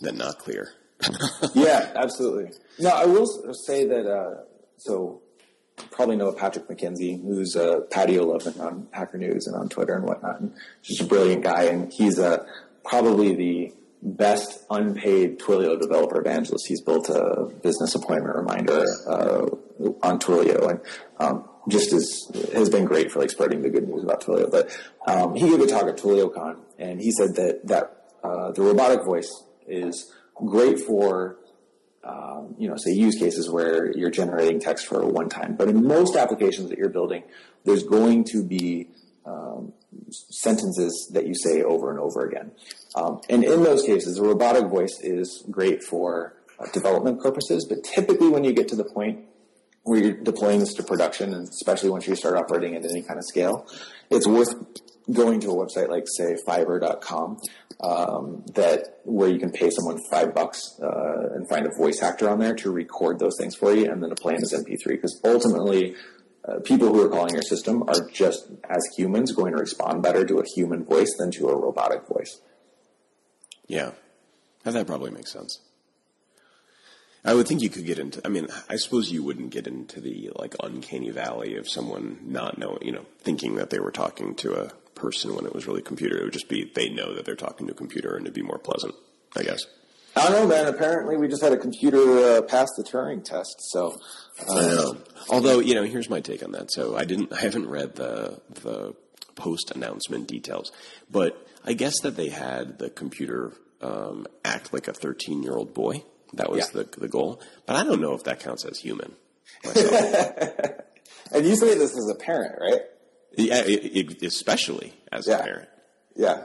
[0.00, 0.72] than not clear.
[1.54, 2.52] yeah, absolutely.
[2.78, 3.26] No, I will
[3.66, 4.06] say that.
[4.06, 4.42] Uh,
[4.76, 5.22] so,
[5.90, 10.40] probably know Patrick McKenzie, who's a patio11 on Hacker News and on Twitter and whatnot.
[10.40, 12.44] And just a brilliant guy, and he's uh,
[12.84, 13.72] probably the
[14.04, 16.66] best unpaid Twilio developer evangelist.
[16.68, 19.46] He's built a business appointment reminder uh,
[20.02, 20.80] on Twilio, and
[21.18, 24.50] um, just as has been great for like spreading the good news about Twilio.
[24.50, 24.70] But
[25.06, 29.04] um, he gave a talk at TwilioCon, and he said that that uh, the robotic
[29.04, 31.38] voice is great for
[32.04, 35.56] um, you know, say use cases where you're generating text for a one time.
[35.56, 37.22] But in most applications that you're building,
[37.64, 38.88] there's going to be
[39.24, 39.72] um,
[40.10, 42.50] sentences that you say over and over again.
[42.94, 47.66] Um, and in those cases, the robotic voice is great for uh, development purposes.
[47.66, 49.24] But typically, when you get to the point
[49.84, 53.18] where you're deploying this to production, and especially once you start operating at any kind
[53.18, 53.66] of scale,
[54.10, 54.54] it's worth
[55.12, 57.38] going to a website like say Fiverr.com
[57.80, 62.28] um, that where you can pay someone five bucks uh, and find a voice actor
[62.30, 64.88] on there to record those things for you and then to play them as MP3
[64.88, 65.94] because ultimately
[66.48, 70.24] uh, people who are calling your system are just as humans going to respond better
[70.24, 72.40] to a human voice than to a robotic voice.
[73.66, 73.92] Yeah,
[74.64, 75.60] that probably makes sense.
[77.24, 78.20] I would think you could get into.
[78.24, 82.58] I mean, I suppose you wouldn't get into the like uncanny valley of someone not
[82.58, 85.80] knowing, you know, thinking that they were talking to a person when it was really
[85.80, 86.18] a computer.
[86.18, 88.42] It would just be they know that they're talking to a computer and it'd be
[88.42, 88.94] more pleasant,
[89.36, 89.64] I guess.
[90.16, 90.66] I don't know, man.
[90.66, 93.56] Apparently, we just had a computer uh, pass the Turing test.
[93.72, 93.98] So,
[94.48, 94.96] uh, I know.
[95.28, 96.70] Although, you know, here's my take on that.
[96.70, 98.94] So, I didn't, I haven't read the the
[99.34, 100.70] post announcement details,
[101.10, 105.74] but I guess that they had the computer um, act like a 13 year old
[105.74, 106.04] boy.
[106.32, 106.82] That was yeah.
[106.82, 107.40] the the goal.
[107.66, 109.14] But I don't know if that counts as human.
[109.64, 112.80] and you say this as a parent, right?
[113.36, 115.38] Yeah, it, it, especially as yeah.
[115.38, 115.68] a parent.
[116.16, 116.28] Yeah.
[116.28, 116.44] Uh,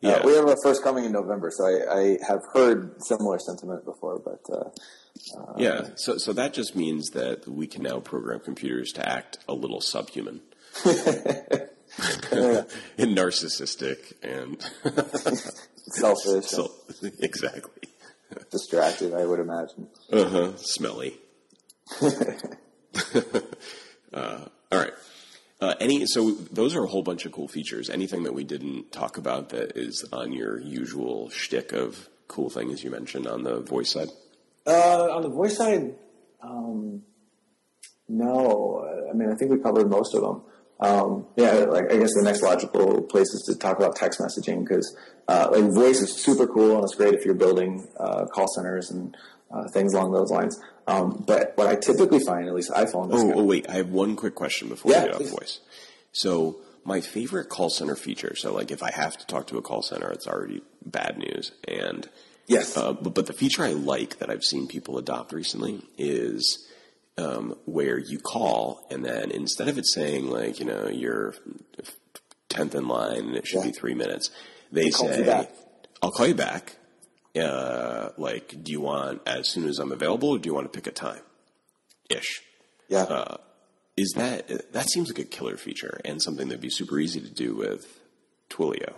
[0.00, 0.10] yeah.
[0.10, 3.84] Uh, we have a first coming in November, so I, I have heard similar sentiment
[3.84, 4.40] before, but.
[4.52, 4.70] Uh,
[5.36, 9.38] uh, yeah, so so that just means that we can now program computers to act
[9.48, 10.40] a little subhuman,
[10.84, 12.66] and
[13.16, 14.64] narcissistic and
[15.88, 16.46] selfish.
[16.46, 16.72] So,
[17.18, 17.88] exactly.
[18.50, 19.88] Distracted, I would imagine.
[20.12, 20.56] Uh huh.
[20.56, 21.16] Smelly.
[24.12, 24.92] uh, all right.
[25.80, 27.88] any so those are a whole bunch of cool features.
[27.88, 32.84] Anything that we didn't talk about that is on your usual shtick of cool things
[32.84, 34.08] you mentioned on the voice side?
[34.66, 35.94] Uh, on the voice side,
[36.42, 37.02] um,
[38.08, 38.86] no.
[39.10, 40.42] I mean, I think we covered most of them.
[40.80, 44.60] Um, yeah, like I guess the next logical place is to talk about text messaging
[44.60, 48.46] because uh, like voice is super cool and it's great if you're building uh, call
[48.48, 49.16] centers and
[49.50, 50.60] uh, things along those lines.
[50.86, 53.88] Um, but what I typically find, at least I found, Oh, oh, wait, I have
[53.90, 55.60] one quick question before Yeah, we get off voice.
[56.12, 58.34] So my favorite call center feature.
[58.36, 61.52] So like if I have to talk to a call center, it's already bad news.
[61.66, 62.08] And
[62.46, 66.66] yes, uh, but, but the feature I like that I've seen people adopt recently is
[67.18, 71.34] um, where you call and then instead of it saying like you know you're
[72.48, 74.30] tenth in line and it should be three minutes,
[74.72, 75.50] they call say back.
[76.02, 76.76] I'll call you back.
[77.38, 80.76] Uh, like, do you want as soon as I'm available, or do you want to
[80.76, 81.20] pick a time?
[82.10, 82.42] Ish.
[82.88, 83.36] yeah, uh,
[83.96, 87.30] Is that that seems like a killer feature and something that'd be super easy to
[87.30, 88.00] do with
[88.50, 88.94] Twilio?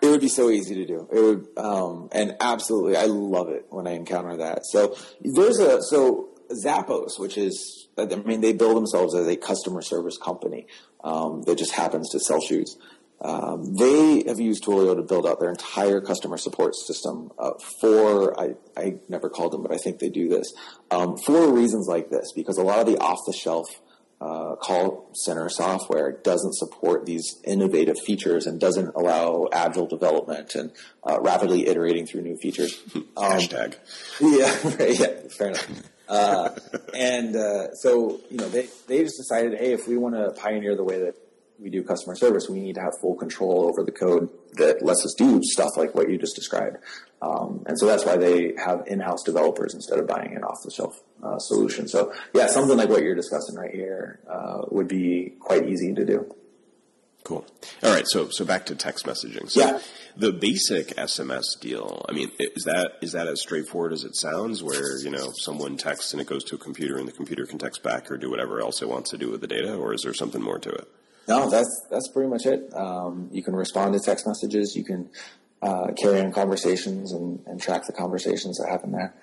[0.00, 1.08] It would be so easy to do.
[1.12, 4.66] It would, um, and absolutely, I love it when I encounter that.
[4.66, 6.31] So there's a so
[6.64, 10.66] Zappos, which is, I mean, they build themselves as a customer service company
[11.04, 12.76] um, that just happens to sell shoes.
[13.20, 18.38] Um, they have used Twilio to build out their entire customer support system uh, for,
[18.38, 20.52] I, I never called them, but I think they do this,
[20.90, 23.68] um, for reasons like this, because a lot of the off the shelf
[24.20, 30.70] uh, call center software doesn't support these innovative features and doesn't allow agile development and
[31.04, 32.80] uh, rapidly iterating through new features.
[33.14, 33.76] Um, Hashtag.
[34.20, 35.68] yeah, right, yeah, fair enough.
[36.12, 36.50] Uh,
[36.94, 40.76] and uh, so, you know, they, they just decided, hey, if we want to pioneer
[40.76, 41.14] the way that
[41.58, 45.04] we do customer service, we need to have full control over the code that lets
[45.06, 46.76] us do stuff like what you just described.
[47.22, 51.38] Um, and so that's why they have in-house developers instead of buying an off-the-shelf uh,
[51.38, 51.88] solution.
[51.88, 56.04] So, yeah, something like what you're discussing right here uh, would be quite easy to
[56.04, 56.34] do.
[57.24, 57.46] Cool.
[57.84, 58.04] All right.
[58.08, 59.48] So so back to text messaging.
[59.48, 59.78] So Yeah.
[60.16, 62.04] the basic SMS deal.
[62.08, 64.62] I mean, is that is that as straightforward as it sounds?
[64.62, 67.58] Where you know someone texts and it goes to a computer and the computer can
[67.58, 70.02] text back or do whatever else it wants to do with the data, or is
[70.02, 70.88] there something more to it?
[71.28, 72.68] No, that's that's pretty much it.
[72.74, 74.74] Um, you can respond to text messages.
[74.74, 75.08] You can
[75.62, 79.14] uh, carry on conversations and, and track the conversations that happen there.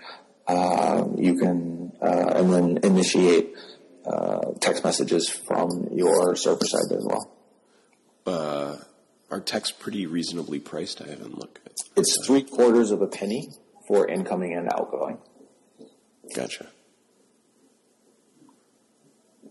[0.47, 3.53] Um, you can uh, and then initiate
[4.05, 7.35] uh, text messages from your server side as well.
[9.31, 11.01] Are tech's pretty reasonably priced?
[11.01, 11.59] I haven't looked.
[11.65, 13.49] At It's three quarters of a penny
[13.87, 15.19] for incoming and outgoing.
[16.35, 16.67] Gotcha.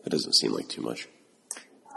[0.03, 1.09] That doesn't seem like too much.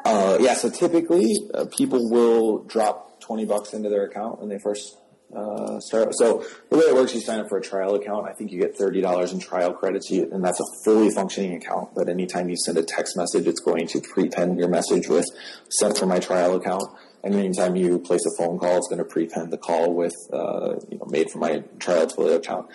[0.05, 4.57] Uh, yeah, so typically uh, people will drop 20 bucks into their account when they
[4.59, 4.97] first
[5.35, 5.79] uh.
[5.79, 8.27] So the way it works, you sign up for a trial account.
[8.27, 11.95] I think you get $30 in trial credits, and that's a fully functioning account.
[11.95, 15.25] But anytime you send a text message, it's going to prepend your message with
[15.69, 16.83] sent from my trial account.
[17.23, 20.75] And anytime you place a phone call, it's going to prepend the call with, uh,
[20.89, 22.69] you know, made from my trial Twilio account.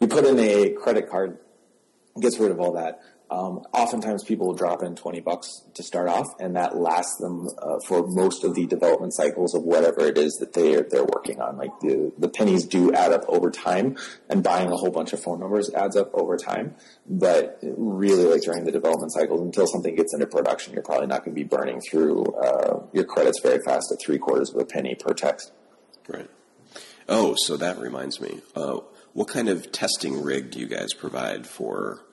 [0.00, 1.38] You put in a credit card,
[2.20, 3.00] gets rid of all that.
[3.32, 7.48] Um, oftentimes, people will drop in twenty bucks to start off, and that lasts them
[7.66, 11.40] uh, for most of the development cycles of whatever it is that they they're working
[11.40, 11.56] on.
[11.56, 13.96] Like the the pennies do add up over time,
[14.28, 16.74] and buying a whole bunch of phone numbers adds up over time.
[17.06, 21.24] But really, like during the development cycles, until something gets into production, you're probably not
[21.24, 24.66] going to be burning through uh, your credits very fast at three quarters of a
[24.66, 25.52] penny per text.
[26.06, 26.28] Right.
[27.08, 28.42] Oh, so that reminds me.
[28.54, 28.80] Uh,
[29.14, 32.04] what kind of testing rig do you guys provide for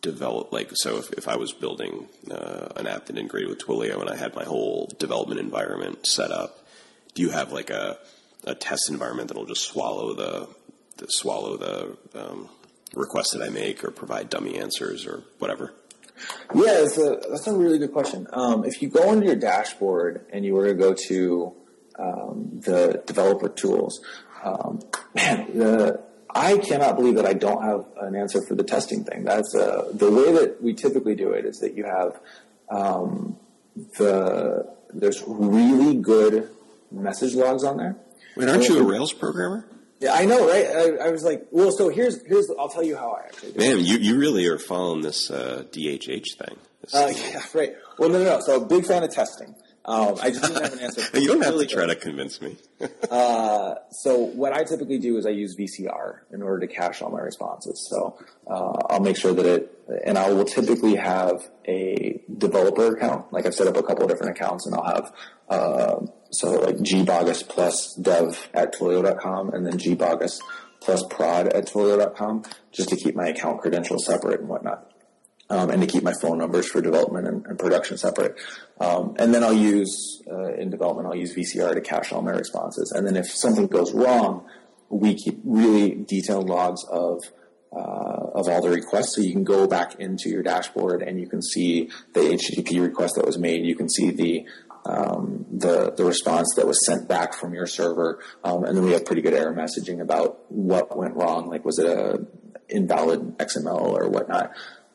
[0.00, 0.52] develop?
[0.52, 4.10] Like, so if, if I was building uh, an app that integrated with Twilio and
[4.10, 6.64] I had my whole development environment set up,
[7.14, 7.98] do you have like a,
[8.44, 10.48] a test environment that'll just swallow the,
[10.96, 12.48] the swallow the um,
[12.94, 15.74] requests that I make or provide dummy answers or whatever?
[16.54, 18.26] Yeah, it's a, that's a really good question.
[18.32, 21.54] Um, if you go into your dashboard and you were to go to
[21.98, 24.00] um, the developer tools,
[24.42, 24.80] um,
[25.14, 26.02] man, the,
[26.34, 29.24] I cannot believe that I don't have an answer for the testing thing.
[29.24, 32.20] That's uh, the way that we typically do it is that you have
[32.70, 33.36] um,
[33.98, 36.50] the there's really good
[36.90, 37.96] message logs on there.
[38.36, 39.64] Wait, aren't you a Rails programmer?
[40.00, 40.66] Yeah, I know, right?
[40.66, 43.60] I, I was like, well, so here's here's I'll tell you how I actually do
[43.60, 43.68] it.
[43.76, 46.56] Man, you, you really are following this uh, DHH thing.
[46.80, 47.74] This- Uh, yeah, right.
[47.98, 48.40] Well, no, no, no.
[48.40, 49.54] So, big fan of testing.
[49.84, 51.02] Um, I just didn't have an answer.
[51.18, 52.56] you don't have Really to try to convince me.
[53.92, 57.20] So what I typically do is I use VCR in order to cache all my
[57.20, 57.86] responses.
[57.90, 63.32] So uh, I'll make sure that it, and I will typically have a developer account.
[63.32, 65.12] Like I've set up a couple of different accounts, and I'll have
[65.48, 70.40] uh, so like gbaugues plus dev at twilio.com, and then gbaugues
[70.80, 74.89] plus prod at twilio.com, just to keep my account credentials separate and whatnot.
[75.50, 78.36] Um, and to keep my phone numbers for development and, and production separate.
[78.80, 82.30] Um, and then I'll use uh, in development, I'll use VCR to cache all my
[82.30, 82.92] responses.
[82.92, 84.46] And then if something goes wrong,
[84.88, 87.22] we keep really detailed logs of
[87.72, 89.14] uh, of all the requests.
[89.14, 93.14] So you can go back into your dashboard and you can see the HTTP request
[93.14, 93.64] that was made.
[93.64, 94.46] You can see the
[94.84, 98.92] um, the the response that was sent back from your server, um, and then we
[98.92, 101.48] have pretty good error messaging about what went wrong.
[101.48, 102.26] Like was it a
[102.68, 104.52] invalid XML or whatnot?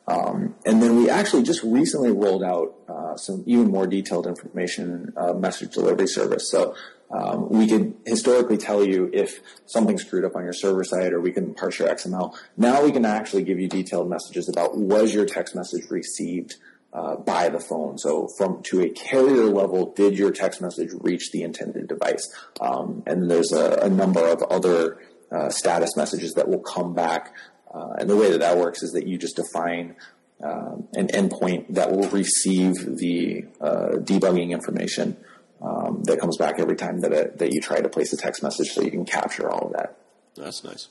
[0.08, 5.12] Um, and then we actually just recently rolled out uh, some even more detailed information
[5.16, 6.50] uh, message delivery service.
[6.50, 6.74] So
[7.10, 11.20] um, we can historically tell you if something screwed up on your server side or
[11.20, 12.36] we can parse your XML.
[12.56, 16.56] Now we can actually give you detailed messages about was your text message received
[16.92, 17.98] uh, by the phone.
[17.98, 22.26] So from to a carrier level, did your text message reach the intended device?
[22.60, 24.98] Um, and there's a, a, number of other
[25.30, 27.34] uh, status messages that will come back.
[27.76, 29.94] Uh, and the way that that works is that you just define
[30.42, 35.16] um, an endpoint that will receive the uh, debugging information
[35.60, 38.42] um, that comes back every time that it, that you try to place a text
[38.42, 39.98] message, so you can capture all of that.
[40.36, 40.88] That's nice.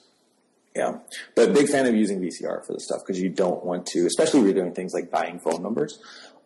[0.76, 0.98] Yeah,
[1.36, 4.42] but big fan of using VCR for this stuff because you don't want to, especially
[4.42, 6.00] if you're doing things like buying phone numbers.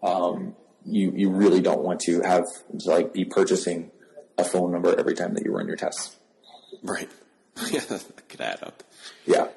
[0.03, 2.45] Um, you you really don't want to have
[2.85, 3.91] like be purchasing
[4.37, 6.15] a phone number every time that you run your tests.
[6.83, 7.09] Right.
[7.71, 8.83] yeah, that could add up.
[9.25, 9.47] Yeah.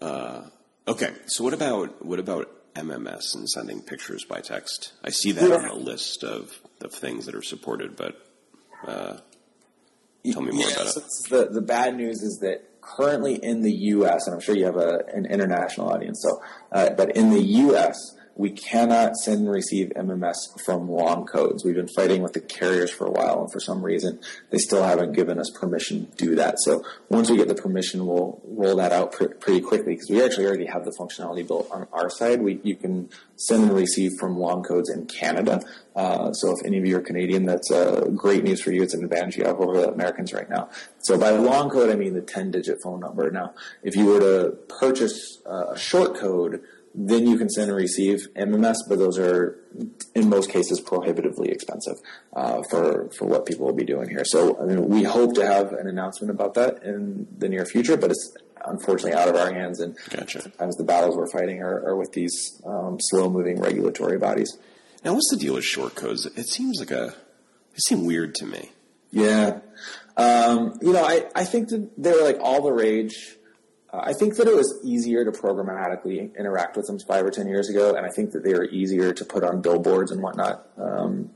[0.00, 0.42] Uh,
[0.86, 1.12] okay.
[1.26, 4.92] So what about what about MMS and sending pictures by text?
[5.04, 5.56] I see that yeah.
[5.56, 8.20] on the list of of things that are supported, but
[8.86, 9.18] uh,
[10.30, 11.06] tell me more yeah, about so it.
[11.30, 14.76] The the bad news is that currently in the U.S., and I'm sure you have
[14.76, 16.40] a, an international audience, so
[16.72, 21.64] uh, but in the U.S we cannot send and receive MMS from long codes.
[21.64, 24.20] We've been fighting with the carriers for a while, and for some reason,
[24.50, 26.60] they still haven't given us permission to do that.
[26.60, 30.22] So once we get the permission, we'll roll that out pr- pretty quickly because we
[30.24, 32.40] actually already have the functionality built on our side.
[32.40, 35.60] We, you can send and receive from long codes in Canada.
[35.96, 38.84] Uh, so if any of you are Canadian, that's uh, great news for you.
[38.84, 40.70] It's an advantage you have over the Americans right now.
[41.00, 43.28] So by long code, I mean the 10-digit phone number.
[43.32, 46.62] Now, if you were to purchase uh, a short code,
[47.00, 49.56] then you can send and receive MMS, but those are
[50.16, 52.00] in most cases prohibitively expensive
[52.34, 54.24] uh, for for what people will be doing here.
[54.24, 57.96] So I mean, we hope to have an announcement about that in the near future,
[57.96, 59.78] but it's unfortunately out of our hands.
[59.78, 60.42] And gotcha.
[60.42, 64.58] sometimes the battles we're fighting are, are with these um, slow moving regulatory bodies.
[65.04, 66.26] Now, what's the deal with short codes?
[66.26, 67.14] It seems like a
[67.74, 68.72] it seems weird to me.
[69.12, 69.60] Yeah,
[70.16, 73.37] um, you know, I I think that they were like all the rage
[73.92, 77.48] uh, I think that it was easier to programmatically interact with them five or ten
[77.48, 80.66] years ago, and I think that they were easier to put on billboards and whatnot.
[80.76, 81.30] Um,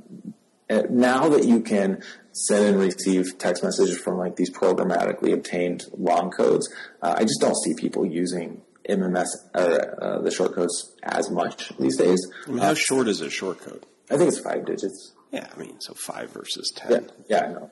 [0.69, 5.85] and now that you can send and receive text messages from like these programmatically obtained
[5.97, 6.73] long codes,
[7.03, 11.77] uh, I just don't see people using MMS or uh, the short codes as much
[11.79, 12.21] these days.
[12.47, 13.85] I mean, how short is a short code?
[14.11, 15.15] I think it's five digits.
[15.31, 16.91] Yeah, I mean, so five versus ten.
[16.91, 17.71] Yeah, yeah, I know.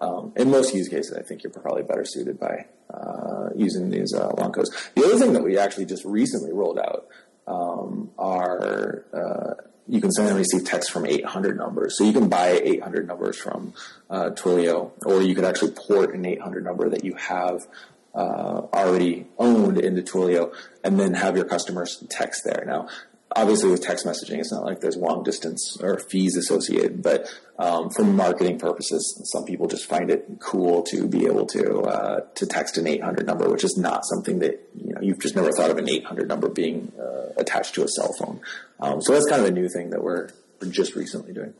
[0.00, 4.14] Um, in most use cases, I think you're probably better suited by uh, using these
[4.14, 4.70] uh, long codes.
[4.94, 7.08] The other thing that we actually just recently rolled out
[7.46, 11.96] um, are uh, you can send and receive text from 800 numbers.
[11.96, 13.72] So you can buy 800 numbers from
[14.10, 17.66] uh, Twilio, or you could actually port an 800 number that you have
[18.14, 22.64] uh, already owned into Twilio, and then have your customers text there.
[22.66, 22.88] Now,
[23.34, 27.90] obviously with text messaging, it's not like there's long distance or fees associated, but um,
[27.90, 32.46] for marketing purposes, some people just find it cool to be able to uh, to
[32.46, 35.70] text an 800 number, which is not something that you know you've just never thought
[35.70, 38.40] of an 800 number being uh, attached to a cell phone.
[38.80, 40.28] Um, so that's kind of a new thing that we're,
[40.60, 41.54] we're just recently doing.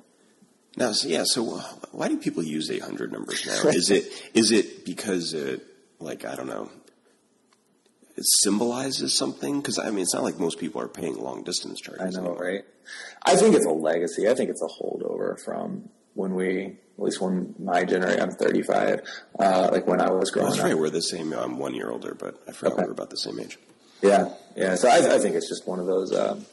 [0.76, 1.44] Now, so yeah, so
[1.90, 3.70] why do people use 800 numbers now?
[3.70, 5.66] is it is it because it
[5.98, 6.70] like I don't know
[8.18, 9.60] it symbolizes something?
[9.60, 12.02] Because I mean, it's not like most people are paying long distance charges.
[12.02, 12.44] I know, anymore.
[12.44, 12.64] right?
[13.22, 14.28] I think it's a legacy.
[14.28, 19.00] I think it's a holdover from when we, at least when my generation, I'm 35,
[19.38, 20.66] uh, like when I was growing That's up.
[20.66, 20.76] right.
[20.76, 21.32] We're the same.
[21.32, 22.82] I'm one year older, but I forgot okay.
[22.82, 23.56] we were about the same age.
[24.02, 24.74] Yeah, yeah.
[24.74, 26.44] So I, I think it's just one of those um,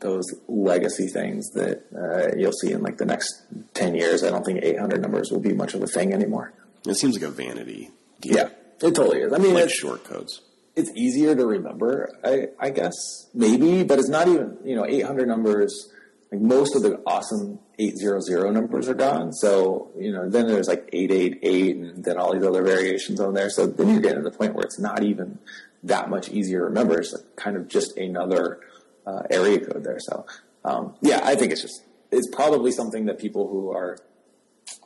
[0.00, 3.42] those legacy things that uh, you'll see in like the next
[3.74, 4.24] 10 years.
[4.24, 6.54] I don't think 800 numbers will be much of a thing anymore.
[6.86, 7.90] It seems like a vanity.
[8.20, 8.36] Deal.
[8.36, 8.48] Yeah,
[8.80, 9.32] it totally is.
[9.32, 10.40] I mean, like short codes
[10.78, 12.94] it's easier to remember, I, I guess
[13.34, 15.92] maybe, but it's not even you know 800 numbers.
[16.30, 19.32] Like most of the awesome 800 numbers are gone.
[19.32, 23.50] So you know then there's like 888 and then all these other variations on there.
[23.50, 25.40] So then you're getting to the point where it's not even
[25.82, 27.00] that much easier to remember.
[27.00, 28.60] It's like kind of just another
[29.04, 29.98] uh, area code there.
[29.98, 30.26] So
[30.64, 33.98] um, yeah, I think it's just it's probably something that people who are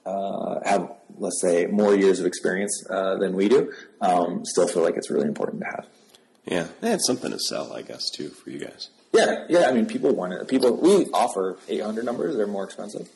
[0.04, 4.82] uh, have, let's say, more years of experience uh, than we do, um, still feel
[4.82, 5.86] like it's really important to have.
[6.44, 8.88] Yeah, they had something to sell, I guess, too, for you guys.
[9.12, 9.68] Yeah, yeah.
[9.68, 10.48] I mean, people want it.
[10.48, 12.36] People we offer 800 numbers.
[12.36, 13.08] They're more expensive,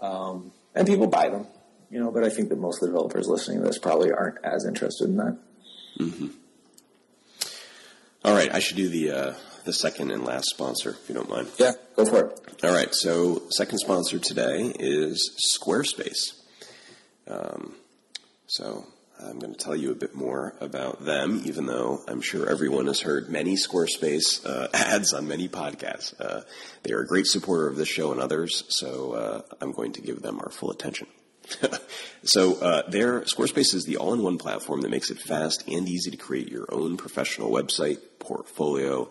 [0.00, 1.46] um, and people buy them.
[1.90, 4.42] You know, but I think that most of the developers listening to this probably aren't
[4.42, 5.38] as interested in that.
[6.00, 6.26] Mm-hmm.
[8.24, 11.28] All right, I should do the uh, the second and last sponsor, if you don't
[11.28, 11.48] mind.
[11.58, 12.64] Yeah, go for it.
[12.64, 16.40] All right, so second sponsor today is Squarespace.
[17.26, 17.74] Um,
[18.46, 18.86] so
[19.22, 22.86] I'm going to tell you a bit more about them, even though I'm sure everyone
[22.86, 26.18] has heard many Squarespace uh, ads on many podcasts.
[26.20, 26.42] Uh,
[26.82, 30.02] they are a great supporter of this show and others, so uh, I'm going to
[30.02, 31.06] give them our full attention.
[32.22, 36.16] so uh, there, Squarespace is the all-in-one platform that makes it fast and easy to
[36.16, 39.10] create your own professional website, portfolio,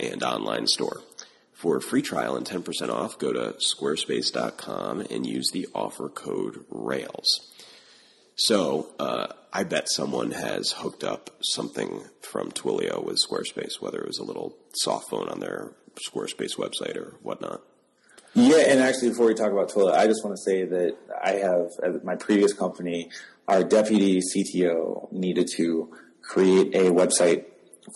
[0.00, 1.02] and online store.
[1.52, 6.64] For a free trial and 10% off, go to squarespace.com and use the offer code
[6.70, 7.50] RAILS.
[8.36, 14.06] So uh, I bet someone has hooked up something from Twilio with Squarespace, whether it
[14.06, 15.72] was a little soft phone on their
[16.08, 17.60] Squarespace website or whatnot.
[18.32, 21.32] Yeah, and actually, before we talk about Twilio, I just want to say that I
[21.32, 23.10] have at my previous company,
[23.46, 25.92] our deputy CTO needed to
[26.22, 27.44] create a website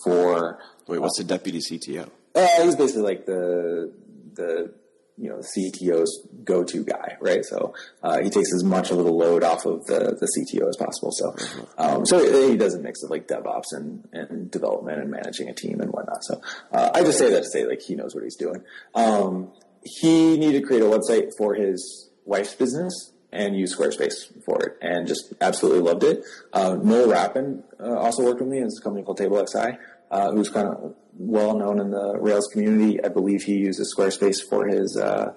[0.03, 0.59] for.
[0.87, 2.09] Wait, what's the deputy CTO?
[2.35, 3.91] Uh, he's basically like the
[4.33, 4.73] the
[5.17, 7.45] you know, CTO's go-to guy, right?
[7.45, 7.73] So
[8.03, 11.11] uh, he takes as much of the load off of the, the CTO as possible.
[11.11, 11.33] So,
[11.77, 15.53] um, so he does a mix of like DevOps and, and development and managing a
[15.53, 16.23] team and whatnot.
[16.23, 16.41] So
[16.71, 18.63] uh, I just say that to say like he knows what he's doing.
[18.93, 24.61] Um, he needed to create a website for his wife's business and use Squarespace for
[24.63, 26.23] it, and just absolutely loved it.
[26.53, 28.59] Uh, Noel Rappin uh, also worked with me.
[28.59, 29.77] It's a company called TableXI,
[30.11, 33.03] uh, who's kind of well known in the Rails community.
[33.03, 35.33] I believe he uses Squarespace for his uh,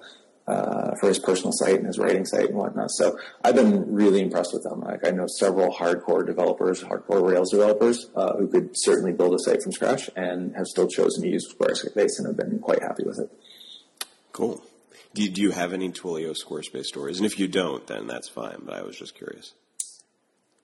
[0.49, 2.89] uh, for his personal site and his writing site and whatnot.
[2.89, 4.81] So I've been really impressed with them.
[4.81, 9.39] Like I know several hardcore developers, hardcore Rails developers, uh, who could certainly build a
[9.39, 13.03] site from scratch and have still chosen to use Squarespace and have been quite happy
[13.05, 13.29] with it.
[14.31, 14.63] Cool.
[15.13, 17.17] Do you, do you have any Twilio Squarespace stories?
[17.17, 18.61] And if you don't, then that's fine.
[18.63, 19.53] But I was just curious.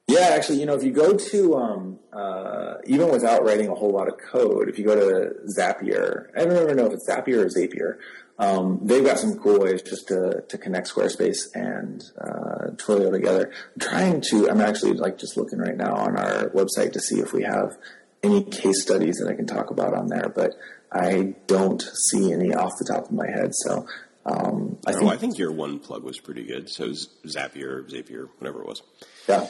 [0.07, 3.91] Yeah, actually, you know, if you go to um, uh, even without writing a whole
[3.91, 7.43] lot of code, if you go to Zapier, I don't ever know if it's Zapier
[7.43, 7.97] or Zapier.
[8.37, 13.51] Um, they've got some cool ways just to, to connect Squarespace and uh, Twilio together.
[13.73, 17.19] I'm trying to, I'm actually like just looking right now on our website to see
[17.19, 17.75] if we have
[18.21, 20.51] any case studies that I can talk about on there, but
[20.91, 23.51] I don't see any off the top of my head.
[23.53, 23.87] So
[24.25, 26.69] um, I, oh, think, I think your one plug was pretty good.
[26.69, 28.81] So Zapier, Zapier, whatever it was.
[29.27, 29.47] Yeah.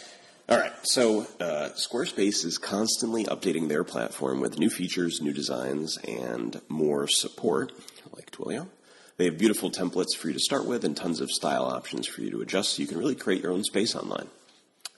[0.47, 0.73] All right.
[0.83, 7.07] So uh, Squarespace is constantly updating their platform with new features, new designs, and more
[7.07, 7.71] support,
[8.13, 8.67] like Twilio.
[9.17, 12.21] They have beautiful templates for you to start with and tons of style options for
[12.21, 14.27] you to adjust so you can really create your own space online.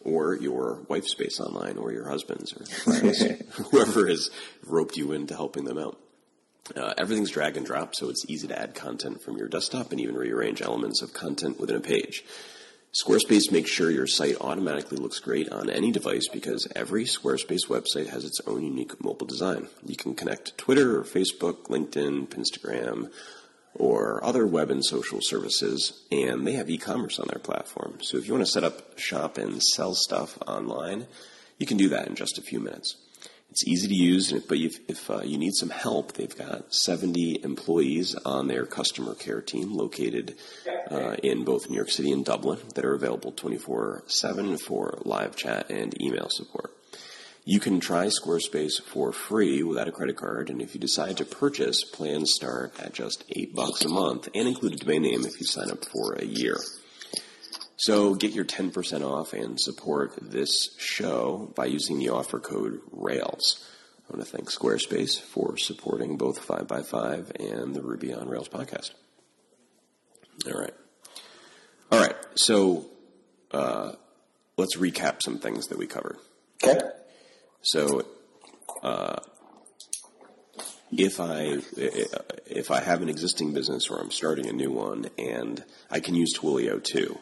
[0.01, 3.21] Or your wife's space online, or your husband's, or friends,
[3.71, 4.29] whoever has
[4.65, 5.99] roped you into helping them out.
[6.75, 10.01] Uh, everything's drag and drop, so it's easy to add content from your desktop and
[10.01, 12.23] even rearrange elements of content within a page.
[12.93, 18.07] Squarespace makes sure your site automatically looks great on any device because every Squarespace website
[18.07, 19.67] has its own unique mobile design.
[19.85, 23.11] You can connect to Twitter or Facebook, LinkedIn, Instagram,
[23.75, 27.99] or other web and social services, and they have e-commerce on their platform.
[28.01, 31.05] So if you want to set up shop and sell stuff online,
[31.59, 32.95] you can do that in just a few minutes.
[33.49, 38.13] It's easy to use, but if, uh, you need some help, they've got 70 employees
[38.13, 40.35] on their customer care team located
[40.91, 45.35] uh, in both New York City and Dublin that are available 24 7 for live
[45.35, 46.73] chat and email support.
[47.45, 51.25] You can try Squarespace for free without a credit card, and if you decide to
[51.25, 55.39] purchase, plans start at just 8 bucks a month and include a domain name if
[55.39, 56.57] you sign up for a year.
[57.77, 63.63] So get your 10% off and support this show by using the offer code RAILS.
[64.09, 68.91] I want to thank Squarespace for supporting both 5by5 and the Ruby on Rails podcast.
[70.47, 70.73] All right.
[71.91, 72.15] All right.
[72.33, 72.85] So
[73.51, 73.91] uh,
[74.57, 76.17] let's recap some things that we covered.
[76.63, 76.79] Okay.
[77.61, 78.05] So
[78.81, 79.17] uh,
[80.91, 85.63] if I if I have an existing business or I'm starting a new one and
[85.91, 87.17] I can use Twilio too,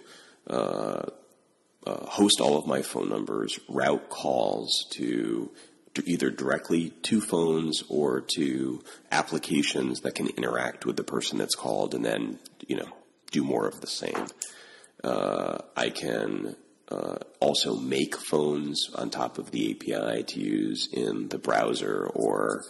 [0.47, 1.05] uh,
[1.85, 5.51] uh, host all of my phone numbers, route calls to,
[5.93, 11.55] to, either directly to phones or to applications that can interact with the person that's
[11.55, 12.89] called and then, you know,
[13.31, 14.27] do more of the same.
[15.03, 16.55] Uh, I can
[16.89, 22.63] uh, also make phones on top of the API to use in the browser or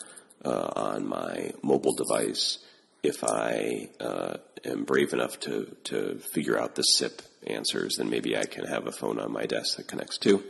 [0.43, 2.60] uh, on my mobile device
[3.06, 8.36] if I uh, am brave enough to, to figure out the SIP answers, then maybe
[8.36, 10.44] I can have a phone on my desk that connects to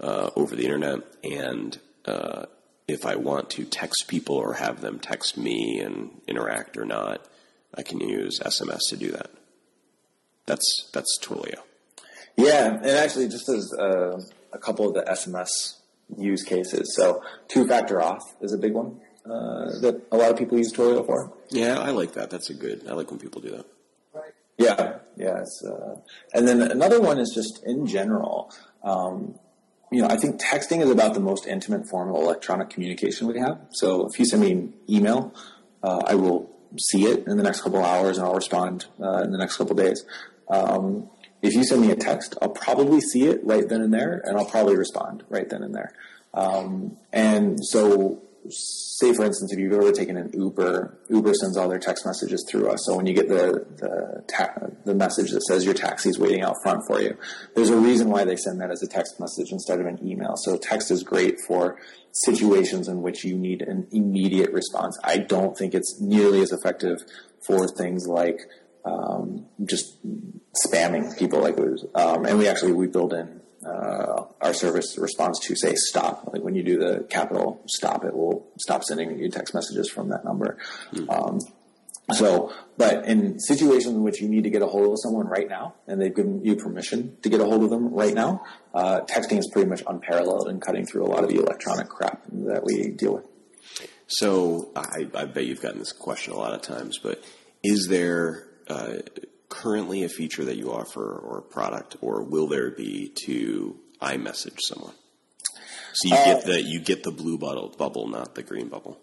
[0.00, 1.00] uh, over the internet.
[1.22, 2.46] And uh,
[2.88, 7.26] if I want to text people or have them text me and interact or not,
[7.74, 9.30] I can use SMS to do that.
[10.46, 11.60] That's that's Twilio.
[12.36, 14.20] Yeah, and actually, just as uh,
[14.52, 15.78] a couple of the SMS
[16.18, 20.58] use cases, so two-factor auth is a big one uh, that a lot of people
[20.58, 21.32] use Twilio for.
[21.50, 22.30] Yeah, I like that.
[22.30, 22.88] That's a good.
[22.88, 23.66] I like when people do that.
[24.58, 25.44] Yeah, yeah.
[25.66, 25.96] Uh,
[26.34, 28.52] and then another one is just in general.
[28.84, 29.38] Um,
[29.90, 33.38] you know, I think texting is about the most intimate form of electronic communication we
[33.38, 33.58] have.
[33.70, 35.34] So if you send me an email,
[35.82, 39.32] uh, I will see it in the next couple hours and I'll respond uh, in
[39.32, 40.04] the next couple days.
[40.48, 41.10] Um,
[41.42, 44.38] if you send me a text, I'll probably see it right then and there, and
[44.38, 45.92] I'll probably respond right then and there.
[46.32, 51.68] Um, and so say for instance, if you've ever taken an Uber, Uber sends all
[51.68, 52.84] their text messages through us.
[52.84, 56.42] So when you get the the, ta- the message that says your taxi is waiting
[56.42, 57.16] out front for you,
[57.54, 60.36] there's a reason why they send that as a text message instead of an email.
[60.36, 61.78] So text is great for
[62.12, 64.98] situations in which you need an immediate response.
[65.04, 66.98] I don't think it's nearly as effective
[67.46, 68.40] for things like
[68.84, 69.98] um, just
[70.66, 71.58] spamming people like.
[71.94, 76.30] Um, and we actually we build in uh, our service responds to say stop.
[76.32, 80.08] Like when you do the capital stop, it will stop sending you text messages from
[80.08, 80.58] that number.
[80.92, 81.08] Mm.
[81.10, 81.38] Um,
[82.10, 85.48] so, but in situations in which you need to get a hold of someone right
[85.48, 88.44] now, and they've given you permission to get a hold of them right now,
[88.74, 92.22] uh, texting is pretty much unparalleled in cutting through a lot of the electronic crap
[92.26, 93.24] that we deal with.
[94.08, 97.22] So, I, I bet you've gotten this question a lot of times, but
[97.62, 98.94] is there uh,
[99.52, 104.58] currently a feature that you offer or a product, or will there be to iMessage
[104.66, 104.94] someone?
[105.92, 108.98] So you uh, get the you get the blue bubble, bubble, not the green bubble.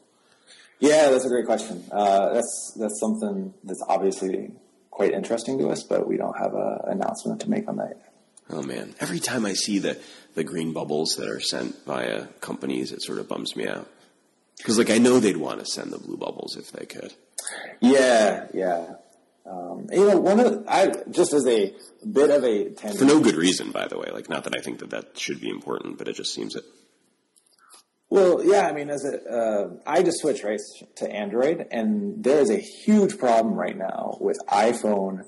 [0.79, 1.83] Yeah, that's a great question.
[1.91, 4.51] Uh, that's that's something that's obviously
[4.89, 8.13] quite interesting to us, but we don't have an announcement to make on that yet.
[8.49, 8.95] Oh man!
[8.99, 9.99] Every time I see the
[10.33, 13.87] the green bubbles that are sent via companies, it sort of bums me out
[14.57, 17.13] because like I know they'd want to send the blue bubbles if they could.
[17.79, 18.95] Yeah, yeah.
[19.45, 21.73] Um, you know, one of the, I just as a
[22.11, 24.09] bit of a tangent, for no good reason, by the way.
[24.11, 26.63] Like, not that I think that that should be important, but it just seems it.
[28.11, 30.59] Well, yeah, I mean, as a, uh, I just switched right
[30.97, 35.23] to Android, and there is a huge problem right now with iPhone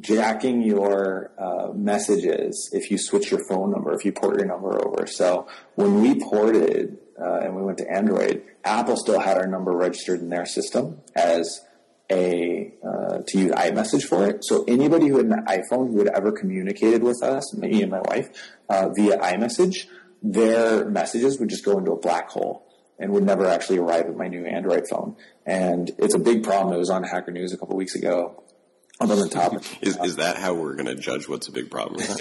[0.00, 4.84] jacking your uh, messages if you switch your phone number, if you port your number
[4.86, 5.06] over.
[5.06, 9.72] So when we ported uh, and we went to Android, Apple still had our number
[9.72, 11.60] registered in their system as
[12.12, 14.44] a uh, to use iMessage for it.
[14.44, 18.02] So anybody who had an iPhone who had ever communicated with us, me and my
[18.08, 18.28] wife,
[18.68, 19.86] uh, via iMessage,
[20.22, 22.66] their messages would just go into a black hole
[22.98, 25.16] and would never actually arrive at my new Android phone.
[25.46, 26.74] And it's a big problem.
[26.74, 28.44] It was on Hacker News a couple weeks ago
[29.08, 29.78] the topic.
[29.80, 32.00] is, is that how we're going to judge what's a big problem?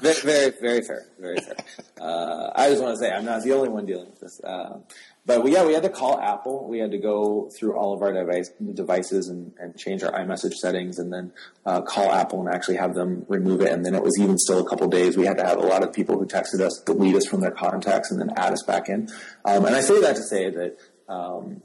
[0.00, 1.06] very, very, very fair.
[1.18, 1.56] Very fair.
[2.00, 4.40] Uh, I just want to say I'm not the only one dealing with this.
[4.42, 4.80] Uh,
[5.24, 6.66] but we, yeah, we had to call Apple.
[6.68, 10.54] We had to go through all of our device, devices and, and change our iMessage
[10.54, 11.32] settings, and then
[11.64, 13.70] uh, call Apple and actually have them remove it.
[13.70, 15.16] And then it was even still a couple days.
[15.16, 17.52] We had to have a lot of people who texted us delete us from their
[17.52, 19.08] contacts and then add us back in.
[19.44, 20.78] Um, and I say that to say that
[21.08, 21.62] um,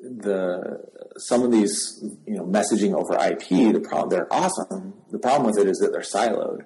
[0.00, 0.84] the
[1.16, 4.94] some of these you know messaging over IP, the problem they're awesome.
[5.10, 6.64] The problem with it is that they're siloed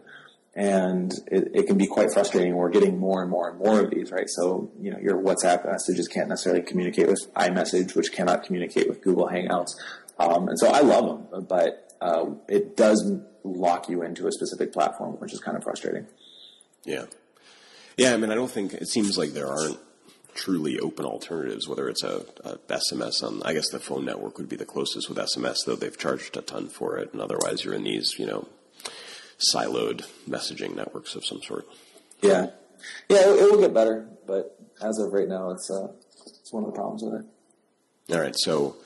[0.55, 2.57] and it, it, can be quite frustrating.
[2.57, 4.29] We're getting more and more and more of these, right?
[4.29, 9.01] So, you know, your WhatsApp messages can't necessarily communicate with iMessage, which cannot communicate with
[9.01, 9.71] Google Hangouts.
[10.19, 13.13] Um, and so I love them, but uh, it does
[13.45, 16.07] lock you into a specific platform, which is kind of frustrating.
[16.85, 17.05] Yeah.
[17.97, 19.79] Yeah, I mean, I don't think it seems like there aren't
[20.41, 24.49] truly open alternatives, whether it's a, a, SMS on, I guess the phone network would
[24.49, 27.13] be the closest with SMS, though they've charged a ton for it.
[27.13, 28.49] And otherwise, you're in these, you know,
[29.55, 31.67] siloed messaging networks of some sort.
[32.23, 32.47] Yeah,
[33.09, 35.89] yeah, it, it will get better, but as of right now, it's uh,
[36.41, 38.15] it's one of the problems with it.
[38.15, 38.77] All right, so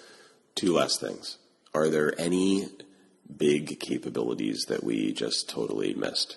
[0.56, 1.38] two last things.
[1.72, 2.66] Are there any
[3.36, 6.36] big capabilities that we just totally missed?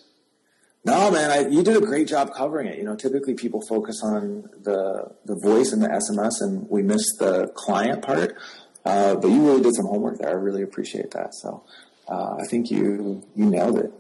[0.85, 2.77] No, man, I, you did a great job covering it.
[2.77, 7.03] You know, typically people focus on the the voice and the SMS, and we miss
[7.17, 8.35] the client part.
[8.85, 10.29] Uh, but you really did some homework there.
[10.29, 11.35] I really appreciate that.
[11.35, 11.63] So
[12.07, 13.91] uh, I think you you nailed it.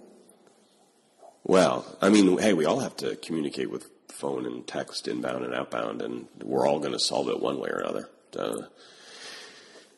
[1.43, 5.53] Well, I mean, hey, we all have to communicate with phone and text inbound and
[5.53, 8.09] outbound, and we're all going to solve it one way or another.
[8.37, 8.63] Uh,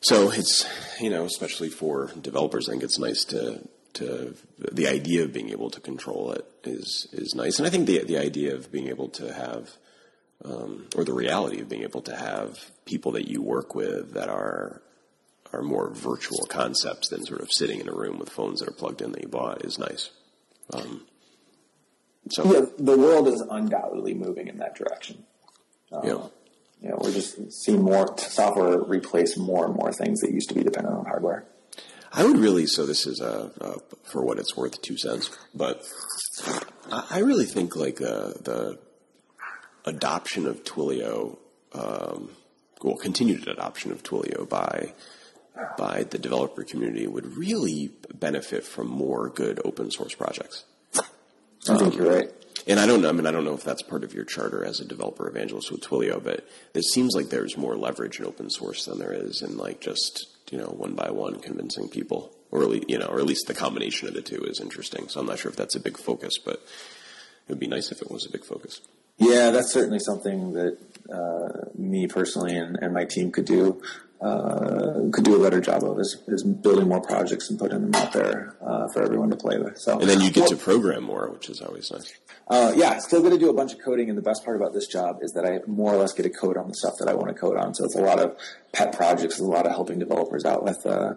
[0.00, 0.66] so it's
[1.00, 3.60] you know, especially for developers, I think it's nice to
[3.94, 4.34] to
[4.72, 8.04] the idea of being able to control it is is nice, and I think the
[8.04, 9.70] the idea of being able to have
[10.44, 14.28] um, or the reality of being able to have people that you work with that
[14.28, 14.82] are
[15.52, 18.72] are more virtual concepts than sort of sitting in a room with phones that are
[18.72, 20.10] plugged in that you bought is nice.
[20.72, 21.06] Um,
[22.30, 25.24] so yeah, the world is undoubtedly moving in that direction.
[25.92, 26.22] Um, yeah.
[26.80, 30.54] you know, we're just seeing more software replace more and more things that used to
[30.54, 31.46] be dependent on hardware.
[32.12, 33.78] I would really, so this is a, a
[34.10, 35.84] for what it's worth, two cents, but
[36.90, 38.78] I, I really think like uh, the
[39.84, 41.38] adoption of Twilio,
[41.72, 42.30] um,
[42.82, 44.92] well, continued adoption of Twilio by
[45.76, 50.64] by the developer community would really benefit from more good open source projects.
[51.68, 52.30] I think you're right.
[52.66, 53.08] And I don't know.
[53.08, 55.70] I mean, I don't know if that's part of your charter as a developer evangelist
[55.70, 59.42] with Twilio, but it seems like there's more leverage in open source than there is
[59.42, 63.06] in like just you know one by one convincing people, or at least, you know,
[63.06, 65.08] or at least the combination of the two is interesting.
[65.08, 68.02] So I'm not sure if that's a big focus, but it would be nice if
[68.02, 68.80] it was a big focus.
[69.18, 70.78] Yeah, that's certainly something that
[71.12, 73.82] uh, me personally and, and, my team could do
[74.20, 77.94] uh, could do a better job of is, is, building more projects and putting them
[77.94, 79.78] out there uh, for everyone to play with.
[79.78, 82.12] So, and then you get well, to program more, which is always nice.
[82.48, 84.74] Uh, yeah, still going to do a bunch of coding, and the best part about
[84.74, 87.08] this job is that I more or less get to code on the stuff that
[87.08, 87.74] I want to code on.
[87.74, 88.36] So it's a lot of
[88.72, 91.14] pet projects, a lot of helping developers out with uh,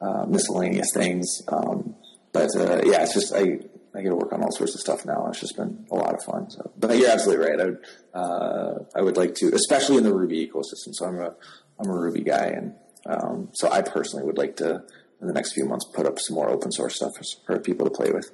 [0.00, 1.42] uh, miscellaneous things.
[1.48, 1.94] Um,
[2.32, 3.60] but yeah, it's just I
[3.96, 5.26] I get to work on all sorts of stuff now.
[5.28, 6.50] It's just been a lot of fun.
[6.50, 7.60] So, but you're absolutely right.
[7.60, 7.78] I would,
[8.14, 10.92] uh, I would like to, especially in the Ruby ecosystem.
[10.92, 11.34] So I'm a,
[11.78, 12.74] I'm a Ruby guy, and
[13.06, 14.82] um, so I personally would like to,
[15.20, 17.86] in the next few months, put up some more open source stuff for, for people
[17.86, 18.30] to play with.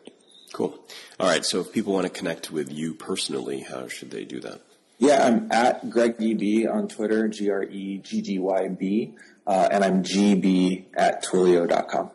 [0.52, 0.78] Cool.
[1.18, 1.44] All right.
[1.44, 4.60] So if people want to connect with you personally, how should they do that?
[4.98, 9.14] Yeah, I'm at greggyb on Twitter, G R E G G Y B,
[9.46, 12.10] uh, and I'm GB at Twilio.com.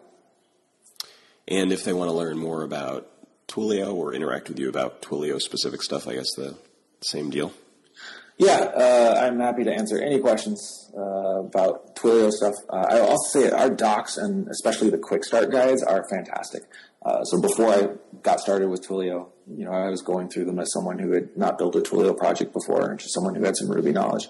[1.48, 3.10] And if they want to learn more about
[3.48, 6.58] Twilio or interact with you about Twilio specific stuff, I guess the
[7.02, 7.52] same deal.
[8.38, 12.54] Yeah, uh, I'm happy to answer any questions uh, about Twilio stuff.
[12.70, 16.62] Uh, I'll also say our docs and especially the quick start guides are fantastic.
[17.04, 17.88] Uh, so before I
[18.22, 21.36] got started with Twilio, you know, I was going through them as someone who had
[21.36, 24.28] not built a Twilio project before, just someone who had some Ruby knowledge.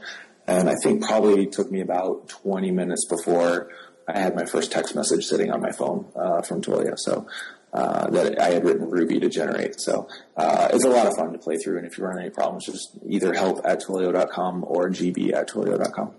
[0.48, 3.70] And I think probably took me about 20 minutes before
[4.08, 6.94] I had my first text message sitting on my phone uh, from Twilio.
[6.98, 7.28] So
[7.74, 9.80] uh, that I had written Ruby to generate.
[9.80, 11.78] So uh, it's a lot of fun to play through.
[11.78, 15.50] And if you run into any problems, just either help at Twilio.com or gb at
[15.50, 16.12] Twilio.com.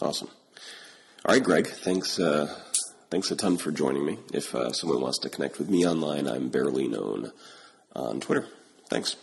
[0.00, 0.28] Awesome.
[1.24, 1.66] All right, Greg.
[1.66, 2.18] Thanks.
[2.18, 2.54] Uh,
[3.10, 4.18] thanks a ton for joining me.
[4.32, 7.32] If uh, someone wants to connect with me online, I'm barelyknown
[7.94, 8.46] on Twitter.
[8.88, 9.16] Thanks.